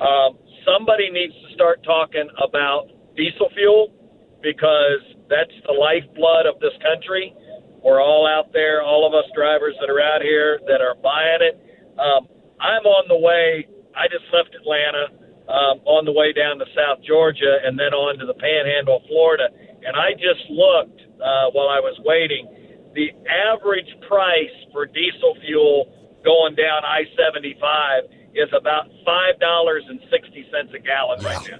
Um, 0.00 0.38
somebody 0.64 1.10
needs 1.10 1.34
to 1.34 1.54
start 1.54 1.82
talking 1.84 2.28
about 2.42 2.90
diesel 3.16 3.50
fuel 3.54 3.92
because 4.42 5.02
that's 5.28 5.54
the 5.66 5.74
lifeblood 5.74 6.46
of 6.46 6.60
this 6.60 6.74
country. 6.82 7.34
We're 7.82 8.02
all 8.02 8.26
out 8.26 8.52
there, 8.52 8.82
all 8.82 9.06
of 9.06 9.14
us 9.14 9.26
drivers 9.34 9.74
that 9.80 9.90
are 9.90 10.00
out 10.00 10.22
here 10.22 10.60
that 10.66 10.80
are 10.80 10.94
buying 11.02 11.42
it. 11.42 11.54
Um, 11.98 12.26
I'm 12.60 12.86
on 12.86 13.06
the 13.08 13.18
way. 13.18 13.66
I 13.94 14.06
just 14.06 14.26
left 14.30 14.54
Atlanta 14.54 15.10
um, 15.48 15.80
on 15.86 16.04
the 16.04 16.12
way 16.12 16.32
down 16.32 16.58
to 16.58 16.66
South 16.74 17.02
Georgia 17.02 17.58
and 17.64 17.78
then 17.78 17.94
on 17.94 18.18
to 18.18 18.26
the 18.26 18.34
Panhandle, 18.34 19.02
Florida. 19.08 19.48
And 19.84 19.96
I 19.96 20.12
just 20.12 20.48
looked 20.50 21.00
uh, 21.20 21.50
while 21.52 21.68
I 21.68 21.80
was 21.80 21.98
waiting 22.04 22.46
the 22.94 23.10
average 23.28 23.88
price 24.08 24.56
for 24.72 24.86
diesel 24.86 25.36
fuel 25.46 25.92
going 26.24 26.54
down 26.54 26.84
I 26.84 27.04
75 27.16 28.04
is 28.34 28.48
about 28.56 28.90
$5.60 29.06 30.74
a 30.74 30.78
gallon 30.78 31.20
yeah. 31.20 31.28
right 31.28 31.50
now. 31.50 31.58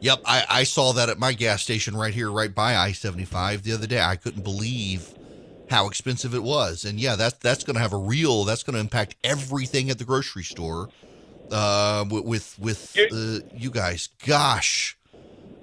Yep, 0.00 0.20
I, 0.24 0.44
I 0.48 0.62
saw 0.64 0.92
that 0.92 1.08
at 1.08 1.18
my 1.18 1.32
gas 1.32 1.62
station 1.62 1.96
right 1.96 2.14
here, 2.14 2.30
right 2.30 2.54
by 2.54 2.76
I 2.76 2.92
75 2.92 3.64
the 3.64 3.72
other 3.72 3.86
day. 3.86 4.00
I 4.00 4.16
couldn't 4.16 4.44
believe 4.44 5.12
how 5.70 5.88
expensive 5.88 6.34
it 6.34 6.42
was. 6.42 6.84
And 6.84 7.00
yeah, 7.00 7.16
that's 7.16 7.38
that's 7.38 7.64
going 7.64 7.74
to 7.74 7.82
have 7.82 7.92
a 7.92 7.98
real 7.98 8.44
that's 8.44 8.62
going 8.62 8.74
to 8.74 8.80
impact 8.80 9.16
everything 9.24 9.90
at 9.90 9.98
the 9.98 10.04
grocery 10.04 10.44
store. 10.44 10.88
Uh, 11.50 12.04
with 12.10 12.58
with 12.58 12.94
uh, 13.10 13.38
you 13.56 13.70
guys, 13.70 14.10
gosh, 14.26 14.97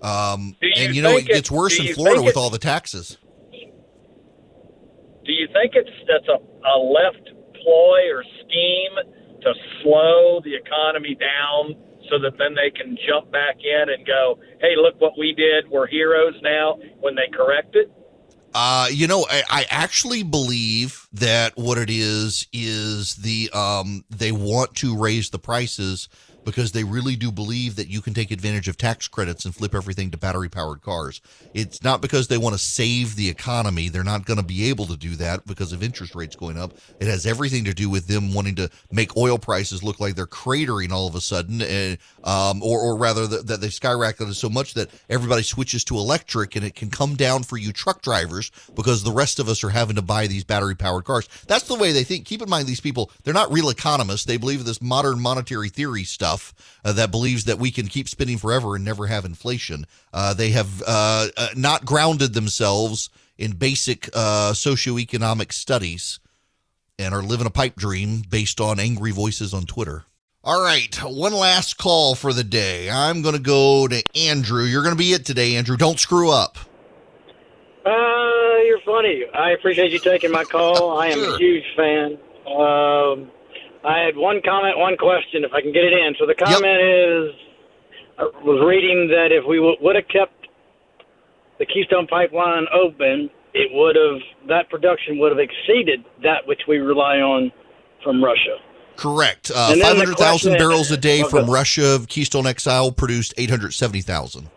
um, 0.05 0.55
you 0.61 0.73
and 0.77 0.95
you 0.95 1.01
know 1.01 1.17
it 1.17 1.25
gets 1.25 1.49
worse 1.49 1.79
in 1.79 1.93
Florida 1.93 2.21
with 2.21 2.37
all 2.37 2.49
the 2.49 2.59
taxes 2.59 3.17
do 5.25 5.31
you 5.31 5.47
think 5.51 5.73
it's 5.73 5.89
that's 6.07 6.27
a, 6.27 6.37
a 6.67 6.77
left 6.77 7.29
ploy 7.61 7.99
or 8.13 8.23
scheme 8.45 8.95
to 9.41 9.53
slow 9.81 10.39
the 10.43 10.55
economy 10.55 11.15
down 11.15 11.75
so 12.09 12.19
that 12.19 12.37
then 12.37 12.53
they 12.55 12.69
can 12.69 12.97
jump 13.07 13.31
back 13.31 13.55
in 13.63 13.89
and 13.89 14.05
go, 14.05 14.39
hey, 14.61 14.75
look 14.75 14.99
what 14.99 15.17
we 15.17 15.33
did. 15.33 15.69
We're 15.69 15.87
heroes 15.87 16.35
now 16.41 16.77
when 16.99 17.15
they 17.15 17.35
correct 17.35 17.75
it? 17.75 17.91
Uh, 18.53 18.87
you 18.89 19.07
know, 19.07 19.25
I, 19.29 19.43
I, 19.49 19.65
actually 19.69 20.23
believe 20.23 21.09
that 21.11 21.57
what 21.57 21.77
it 21.77 21.89
is 21.89 22.47
is 22.53 23.15
the 23.15 23.49
um, 23.51 24.05
they 24.09 24.31
want 24.31 24.75
to 24.75 24.97
raise 24.97 25.29
the 25.29 25.39
prices 25.39 26.07
because 26.45 26.71
they 26.71 26.83
really 26.83 27.15
do 27.15 27.31
believe 27.31 27.75
that 27.75 27.87
you 27.87 28.01
can 28.01 28.13
take 28.13 28.31
advantage 28.31 28.67
of 28.67 28.77
tax 28.77 29.07
credits 29.07 29.43
and 29.45 29.55
flip 29.55 29.73
everything 29.73 30.11
to 30.11 30.17
battery 30.17 30.47
powered 30.47 30.81
cars. 30.81 31.19
It's 31.53 31.83
not 31.83 32.01
because 32.01 32.27
they 32.27 32.37
want 32.37 32.53
to 32.53 32.59
save 32.59 33.15
the 33.15 33.27
economy. 33.27 33.89
They're 33.89 34.03
not 34.03 34.25
going 34.25 34.37
to 34.37 34.45
be 34.45 34.69
able 34.69 34.85
to 34.85 34.95
do 34.95 35.15
that 35.15 35.45
because 35.47 35.73
of 35.73 35.81
interest 35.81 36.15
rates 36.15 36.35
going 36.35 36.57
up. 36.57 36.73
It 36.99 37.07
has 37.07 37.25
everything 37.25 37.65
to 37.65 37.73
do 37.73 37.89
with 37.89 38.07
them 38.07 38.33
wanting 38.33 38.55
to 38.55 38.69
make 38.91 39.17
oil 39.17 39.37
prices 39.37 39.83
look 39.83 39.99
like 39.99 40.15
they're 40.15 40.27
cratering 40.27 40.91
all 40.91 41.07
of 41.07 41.15
a 41.15 41.21
sudden, 41.21 41.61
and, 41.61 41.97
um, 42.23 42.61
or, 42.61 42.79
or 42.79 42.95
rather 42.95 43.25
that, 43.25 43.47
that 43.47 43.61
they've 43.61 43.71
skyrocketed 43.71 44.35
so 44.35 44.49
much 44.49 44.75
that 44.75 44.89
everybody 45.09 45.41
switches 45.41 45.83
to 45.85 45.97
electric 45.97 46.55
and 46.55 46.63
it 46.63 46.75
can 46.75 46.89
come 46.89 47.15
down 47.15 47.41
for 47.41 47.57
you 47.57 47.73
truck 47.73 48.01
drivers 48.03 48.51
because 48.75 49.03
the 49.03 49.11
rest 49.11 49.39
of 49.39 49.49
us 49.49 49.63
are 49.63 49.69
having 49.69 49.95
to 49.95 50.01
buy 50.03 50.27
these 50.27 50.43
battery 50.43 50.75
powered 50.75 51.05
cars. 51.05 51.27
That's 51.47 51.63
the 51.63 51.75
way 51.75 51.91
they 51.91 52.03
think. 52.03 52.25
Keep 52.25 52.43
in 52.43 52.49
mind, 52.49 52.67
these 52.67 52.81
people, 52.81 53.09
they're 53.23 53.33
not 53.33 53.51
real 53.51 53.69
economists. 53.69 54.25
They 54.25 54.37
believe 54.37 54.63
this 54.63 54.81
modern 54.81 55.19
monetary 55.19 55.69
theory 55.69 56.03
stuff 56.03 56.34
stuff 56.35 56.53
uh, 56.83 56.93
that 56.93 57.11
believes 57.11 57.45
that 57.45 57.57
we 57.59 57.71
can 57.71 57.87
keep 57.87 58.07
spending 58.09 58.37
forever 58.37 58.75
and 58.75 58.83
never 58.85 59.07
have 59.07 59.25
inflation. 59.25 59.85
Uh, 60.13 60.33
they 60.33 60.49
have 60.51 60.81
uh, 60.85 61.27
uh, 61.37 61.47
not 61.55 61.85
grounded 61.85 62.33
themselves 62.33 63.09
in 63.37 63.51
basic 63.53 64.07
uh, 64.13 64.51
socioeconomic 64.53 65.51
studies 65.51 66.19
and 66.97 67.13
are 67.13 67.21
living 67.23 67.47
a 67.47 67.49
pipe 67.49 67.75
dream 67.75 68.21
based 68.29 68.61
on 68.61 68.79
angry 68.79 69.11
voices 69.11 69.53
on 69.53 69.65
Twitter. 69.65 70.03
All 70.43 70.61
right, 70.63 70.95
one 71.03 71.33
last 71.33 71.77
call 71.77 72.13
for 72.13 72.31
the 72.31 72.43
day. 72.43 72.89
I'm 72.89 73.23
going 73.23 73.35
to 73.35 73.41
go 73.41 73.87
to 73.87 74.03
Andrew. 74.15 74.63
You're 74.63 74.83
going 74.83 74.93
to 74.95 74.99
be 74.99 75.11
it 75.13 75.25
today, 75.25 75.55
Andrew. 75.55 75.75
Don't 75.75 75.99
screw 75.99 76.29
up. 76.29 76.57
Uh, 77.83 77.89
you're 78.67 78.79
funny. 78.85 79.23
I 79.33 79.51
appreciate 79.51 79.91
you 79.91 79.99
taking 79.99 80.31
my 80.31 80.43
call. 80.43 80.99
I 80.99 81.07
am 81.07 81.17
Sure. 81.17 81.35
a 81.35 81.37
huge 81.39 81.63
fan. 81.75 82.17
Um, 82.47 83.31
I 83.85 83.99
had 83.99 84.15
one 84.17 84.41
comment, 84.43 84.77
one 84.77 84.97
question, 84.97 85.43
if 85.43 85.53
I 85.53 85.61
can 85.61 85.71
get 85.71 85.83
it 85.83 85.93
in. 85.93 86.15
So 86.19 86.25
the 86.25 86.33
comment 86.33 86.81
is, 86.81 87.35
I 88.17 88.23
was 88.43 88.63
reading 88.65 89.07
that 89.09 89.29
if 89.31 89.45
we 89.47 89.57
w- 89.57 89.77
would 89.81 89.95
have 89.95 90.07
kept 90.07 90.47
the 91.59 91.65
Keystone 91.65 92.07
Pipeline 92.07 92.65
open, 92.73 93.29
it 93.53 93.69
would 93.71 93.95
have 93.95 94.21
that 94.49 94.69
production 94.69 95.19
would 95.19 95.31
have 95.31 95.39
exceeded 95.39 96.03
that 96.23 96.45
which 96.47 96.61
we 96.67 96.77
rely 96.79 97.17
on 97.17 97.51
from 98.03 98.23
Russia. 98.23 98.57
Correct. 98.97 99.51
Uh, 99.53 99.69
And 99.71 99.81
the 99.81 99.85
500,000 99.85 100.57
barrels 100.57 100.89
a 100.91 100.97
day 100.97 101.23
from 101.23 101.49
Russia. 101.49 101.99
Keystone 102.07 102.45
XL 102.45 102.91
produced 102.91 103.33
870,000. 103.37 104.49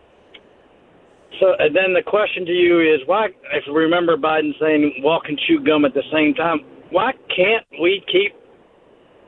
So, 1.39 1.55
and 1.59 1.75
then 1.75 1.93
the 1.93 2.03
question 2.03 2.45
to 2.45 2.51
you 2.51 2.79
is, 2.81 2.99
why? 3.05 3.27
If 3.53 3.63
you 3.67 3.73
remember 3.73 4.17
Biden 4.17 4.51
saying 4.59 5.01
walk 5.03 5.23
and 5.27 5.39
chew 5.47 5.63
gum 5.63 5.85
at 5.85 5.93
the 5.93 6.03
same 6.11 6.33
time, 6.33 6.59
why 6.89 7.13
can't 7.35 7.65
we 7.81 8.03
keep 8.11 8.33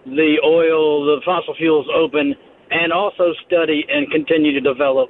the 0.06 0.40
oil, 0.44 1.06
the 1.06 1.22
fossil 1.24 1.56
fuels 1.56 1.88
open, 1.94 2.36
and 2.70 2.94
also 2.94 3.34
study 3.46 3.86
and 3.90 4.10
continue 4.12 4.52
to 4.54 4.62
develop 4.62 5.10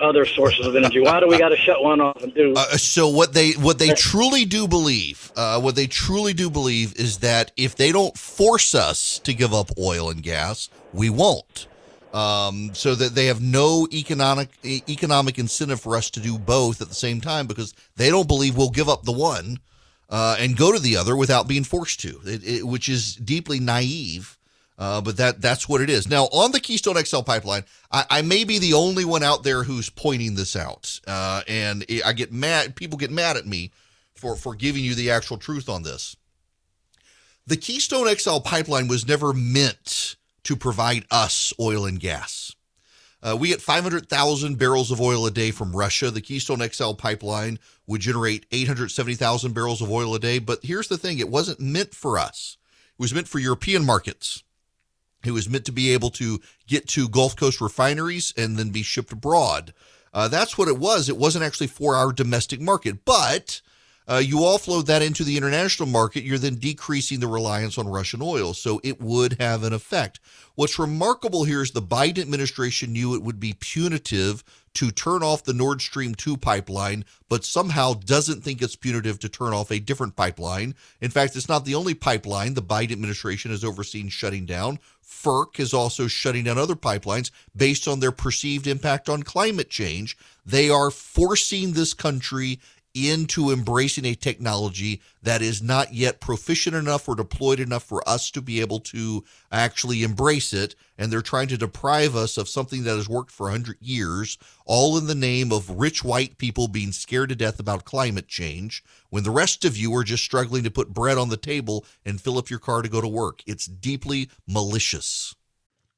other 0.00 0.24
sources 0.24 0.66
of 0.66 0.76
energy? 0.76 1.00
Why 1.00 1.20
do 1.20 1.28
we 1.28 1.38
got 1.38 1.50
to 1.50 1.56
shut 1.56 1.82
one 1.82 2.00
off 2.00 2.22
and 2.22 2.34
do? 2.34 2.54
Uh, 2.56 2.76
so 2.76 3.08
what 3.08 3.32
they 3.32 3.52
what 3.52 3.78
they 3.78 3.94
truly 3.94 4.44
do 4.44 4.68
believe, 4.68 5.32
uh, 5.36 5.60
what 5.60 5.76
they 5.76 5.86
truly 5.86 6.32
do 6.32 6.50
believe 6.50 6.94
is 6.96 7.18
that 7.18 7.52
if 7.56 7.76
they 7.76 7.92
don't 7.92 8.16
force 8.16 8.74
us 8.74 9.18
to 9.20 9.34
give 9.34 9.54
up 9.54 9.70
oil 9.78 10.10
and 10.10 10.22
gas, 10.22 10.68
we 10.92 11.10
won't. 11.10 11.68
Um, 12.12 12.70
so 12.74 12.94
that 12.94 13.16
they 13.16 13.26
have 13.26 13.42
no 13.42 13.88
economic 13.92 14.48
economic 14.64 15.36
incentive 15.38 15.80
for 15.80 15.96
us 15.96 16.10
to 16.10 16.20
do 16.20 16.38
both 16.38 16.80
at 16.80 16.88
the 16.88 16.94
same 16.94 17.20
time 17.20 17.48
because 17.48 17.74
they 17.96 18.08
don't 18.08 18.28
believe 18.28 18.56
we'll 18.56 18.70
give 18.70 18.88
up 18.88 19.02
the 19.02 19.12
one 19.12 19.58
uh, 20.10 20.36
and 20.38 20.56
go 20.56 20.72
to 20.72 20.78
the 20.78 20.96
other 20.96 21.16
without 21.16 21.48
being 21.48 21.64
forced 21.64 22.00
to, 22.00 22.20
it, 22.24 22.44
it, 22.44 22.66
which 22.66 22.88
is 22.88 23.16
deeply 23.16 23.60
naive. 23.60 24.38
Uh, 24.76 25.00
but 25.00 25.16
that 25.16 25.40
that's 25.40 25.68
what 25.68 25.80
it 25.80 25.88
is. 25.88 26.08
Now 26.08 26.24
on 26.24 26.50
the 26.50 26.58
Keystone 26.58 26.96
XL 26.96 27.20
pipeline, 27.20 27.64
I, 27.92 28.04
I 28.10 28.22
may 28.22 28.42
be 28.42 28.58
the 28.58 28.74
only 28.74 29.04
one 29.04 29.22
out 29.22 29.44
there 29.44 29.62
who's 29.62 29.88
pointing 29.88 30.34
this 30.34 30.56
out, 30.56 31.00
uh, 31.06 31.42
and 31.46 31.84
I 32.04 32.12
get 32.12 32.32
mad. 32.32 32.74
People 32.74 32.98
get 32.98 33.12
mad 33.12 33.36
at 33.36 33.46
me 33.46 33.70
for 34.16 34.34
for 34.34 34.56
giving 34.56 34.82
you 34.82 34.96
the 34.96 35.12
actual 35.12 35.38
truth 35.38 35.68
on 35.68 35.84
this. 35.84 36.16
The 37.46 37.56
Keystone 37.56 38.12
XL 38.12 38.38
pipeline 38.38 38.88
was 38.88 39.06
never 39.06 39.32
meant 39.32 40.16
to 40.42 40.56
provide 40.56 41.04
us 41.10 41.52
oil 41.60 41.84
and 41.86 42.00
gas. 42.00 42.56
Uh, 43.24 43.34
we 43.34 43.48
get 43.48 43.62
500,000 43.62 44.58
barrels 44.58 44.90
of 44.90 45.00
oil 45.00 45.26
a 45.26 45.30
day 45.30 45.50
from 45.50 45.74
Russia. 45.74 46.10
The 46.10 46.20
Keystone 46.20 46.60
XL 46.60 46.92
pipeline 46.92 47.58
would 47.86 48.02
generate 48.02 48.44
870,000 48.52 49.54
barrels 49.54 49.80
of 49.80 49.90
oil 49.90 50.14
a 50.14 50.18
day. 50.18 50.38
But 50.38 50.60
here's 50.62 50.88
the 50.88 50.98
thing 50.98 51.18
it 51.18 51.30
wasn't 51.30 51.58
meant 51.58 51.94
for 51.94 52.18
us, 52.18 52.58
it 52.98 53.02
was 53.02 53.14
meant 53.14 53.28
for 53.28 53.38
European 53.38 53.86
markets. 53.86 54.42
It 55.24 55.30
was 55.30 55.48
meant 55.48 55.64
to 55.64 55.72
be 55.72 55.90
able 55.94 56.10
to 56.10 56.38
get 56.66 56.86
to 56.88 57.08
Gulf 57.08 57.34
Coast 57.34 57.62
refineries 57.62 58.34
and 58.36 58.58
then 58.58 58.68
be 58.68 58.82
shipped 58.82 59.10
abroad. 59.10 59.72
Uh, 60.12 60.28
that's 60.28 60.58
what 60.58 60.68
it 60.68 60.76
was. 60.76 61.08
It 61.08 61.16
wasn't 61.16 61.44
actually 61.44 61.68
for 61.68 61.96
our 61.96 62.12
domestic 62.12 62.60
market. 62.60 63.06
But 63.06 63.62
uh, 64.06 64.22
you 64.24 64.36
offload 64.38 64.86
that 64.86 65.02
into 65.02 65.24
the 65.24 65.36
international 65.36 65.88
market, 65.88 66.24
you're 66.24 66.38
then 66.38 66.56
decreasing 66.56 67.20
the 67.20 67.26
reliance 67.26 67.78
on 67.78 67.88
Russian 67.88 68.20
oil. 68.22 68.52
So 68.52 68.80
it 68.84 69.00
would 69.00 69.36
have 69.40 69.62
an 69.62 69.72
effect. 69.72 70.20
What's 70.54 70.78
remarkable 70.78 71.44
here 71.44 71.62
is 71.62 71.70
the 71.70 71.82
Biden 71.82 72.18
administration 72.18 72.92
knew 72.92 73.14
it 73.14 73.22
would 73.22 73.40
be 73.40 73.54
punitive 73.58 74.44
to 74.74 74.90
turn 74.90 75.22
off 75.22 75.44
the 75.44 75.54
Nord 75.54 75.80
Stream 75.80 76.14
2 76.14 76.36
pipeline, 76.36 77.04
but 77.28 77.44
somehow 77.44 77.94
doesn't 77.94 78.42
think 78.42 78.60
it's 78.60 78.76
punitive 78.76 79.18
to 79.20 79.28
turn 79.28 79.52
off 79.52 79.70
a 79.70 79.78
different 79.78 80.16
pipeline. 80.16 80.74
In 81.00 81.10
fact, 81.10 81.36
it's 81.36 81.48
not 81.48 81.64
the 81.64 81.76
only 81.76 81.94
pipeline 81.94 82.54
the 82.54 82.62
Biden 82.62 82.92
administration 82.92 83.52
has 83.52 83.64
overseen 83.64 84.08
shutting 84.08 84.46
down. 84.46 84.80
FERC 85.04 85.60
is 85.60 85.72
also 85.72 86.06
shutting 86.06 86.44
down 86.44 86.58
other 86.58 86.74
pipelines 86.74 87.30
based 87.56 87.86
on 87.86 88.00
their 88.00 88.12
perceived 88.12 88.66
impact 88.66 89.08
on 89.08 89.22
climate 89.22 89.70
change. 89.70 90.16
They 90.44 90.68
are 90.70 90.90
forcing 90.90 91.72
this 91.72 91.94
country 91.94 92.60
into 92.94 93.50
embracing 93.50 94.04
a 94.04 94.14
technology 94.14 95.02
that 95.22 95.42
is 95.42 95.60
not 95.60 95.92
yet 95.92 96.20
proficient 96.20 96.76
enough 96.76 97.08
or 97.08 97.16
deployed 97.16 97.58
enough 97.58 97.82
for 97.82 98.08
us 98.08 98.30
to 98.30 98.40
be 98.40 98.60
able 98.60 98.78
to 98.78 99.24
actually 99.50 100.04
embrace 100.04 100.52
it. 100.52 100.76
And 100.96 101.12
they're 101.12 101.20
trying 101.20 101.48
to 101.48 101.58
deprive 101.58 102.14
us 102.14 102.38
of 102.38 102.48
something 102.48 102.84
that 102.84 102.96
has 102.96 103.08
worked 103.08 103.32
for 103.32 103.44
100 103.44 103.78
years, 103.80 104.38
all 104.64 104.96
in 104.96 105.08
the 105.08 105.14
name 105.14 105.52
of 105.52 105.68
rich 105.68 106.04
white 106.04 106.38
people 106.38 106.68
being 106.68 106.92
scared 106.92 107.30
to 107.30 107.34
death 107.34 107.58
about 107.58 107.84
climate 107.84 108.28
change, 108.28 108.84
when 109.10 109.24
the 109.24 109.30
rest 109.30 109.64
of 109.64 109.76
you 109.76 109.94
are 109.96 110.04
just 110.04 110.24
struggling 110.24 110.62
to 110.62 110.70
put 110.70 110.94
bread 110.94 111.18
on 111.18 111.28
the 111.30 111.36
table 111.36 111.84
and 112.04 112.20
fill 112.20 112.38
up 112.38 112.48
your 112.48 112.60
car 112.60 112.82
to 112.82 112.88
go 112.88 113.00
to 113.00 113.08
work. 113.08 113.42
It's 113.44 113.66
deeply 113.66 114.30
malicious. 114.46 115.34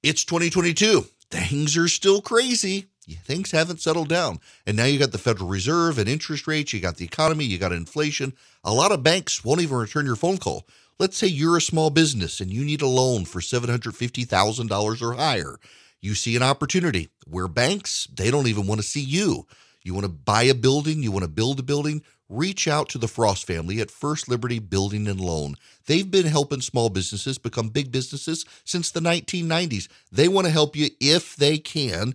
It's 0.02 0.24
2022. 0.24 1.06
Things 1.30 1.76
are 1.76 1.88
still 1.88 2.22
crazy. 2.22 2.86
Things 3.14 3.52
haven't 3.52 3.80
settled 3.80 4.08
down. 4.08 4.40
And 4.66 4.76
now 4.76 4.84
you 4.86 4.98
got 4.98 5.12
the 5.12 5.18
Federal 5.18 5.48
Reserve 5.48 5.98
and 5.98 6.08
interest 6.08 6.46
rates, 6.46 6.72
you 6.72 6.80
got 6.80 6.96
the 6.96 7.04
economy, 7.04 7.44
you 7.44 7.56
got 7.58 7.72
inflation. 7.72 8.32
A 8.64 8.72
lot 8.72 8.90
of 8.90 9.04
banks 9.04 9.44
won't 9.44 9.60
even 9.60 9.76
return 9.76 10.06
your 10.06 10.16
phone 10.16 10.38
call. 10.38 10.66
Let's 10.98 11.16
say 11.16 11.26
you're 11.26 11.56
a 11.56 11.60
small 11.60 11.90
business 11.90 12.40
and 12.40 12.50
you 12.50 12.64
need 12.64 12.82
a 12.82 12.86
loan 12.86 13.24
for 13.24 13.40
$750,000 13.40 15.02
or 15.02 15.12
higher. 15.12 15.58
You 16.00 16.14
see 16.14 16.34
an 16.36 16.42
opportunity 16.42 17.08
where 17.26 17.48
banks, 17.48 18.08
they 18.12 18.30
don't 18.30 18.48
even 18.48 18.66
want 18.66 18.80
to 18.80 18.86
see 18.86 19.02
you. 19.02 19.46
You 19.82 19.94
want 19.94 20.04
to 20.04 20.12
buy 20.12 20.44
a 20.44 20.54
building, 20.54 21.02
you 21.02 21.12
want 21.12 21.24
to 21.24 21.30
build 21.30 21.60
a 21.60 21.62
building, 21.62 22.02
reach 22.28 22.66
out 22.66 22.88
to 22.88 22.98
the 22.98 23.08
Frost 23.08 23.46
family 23.46 23.80
at 23.80 23.90
First 23.90 24.28
Liberty 24.28 24.58
Building 24.58 25.06
and 25.06 25.20
Loan. 25.20 25.54
They've 25.86 26.10
been 26.10 26.26
helping 26.26 26.60
small 26.60 26.88
businesses 26.88 27.38
become 27.38 27.68
big 27.68 27.92
businesses 27.92 28.44
since 28.64 28.90
the 28.90 29.00
1990s. 29.00 29.86
They 30.10 30.26
want 30.26 30.46
to 30.46 30.52
help 30.52 30.74
you 30.74 30.90
if 31.00 31.36
they 31.36 31.58
can. 31.58 32.14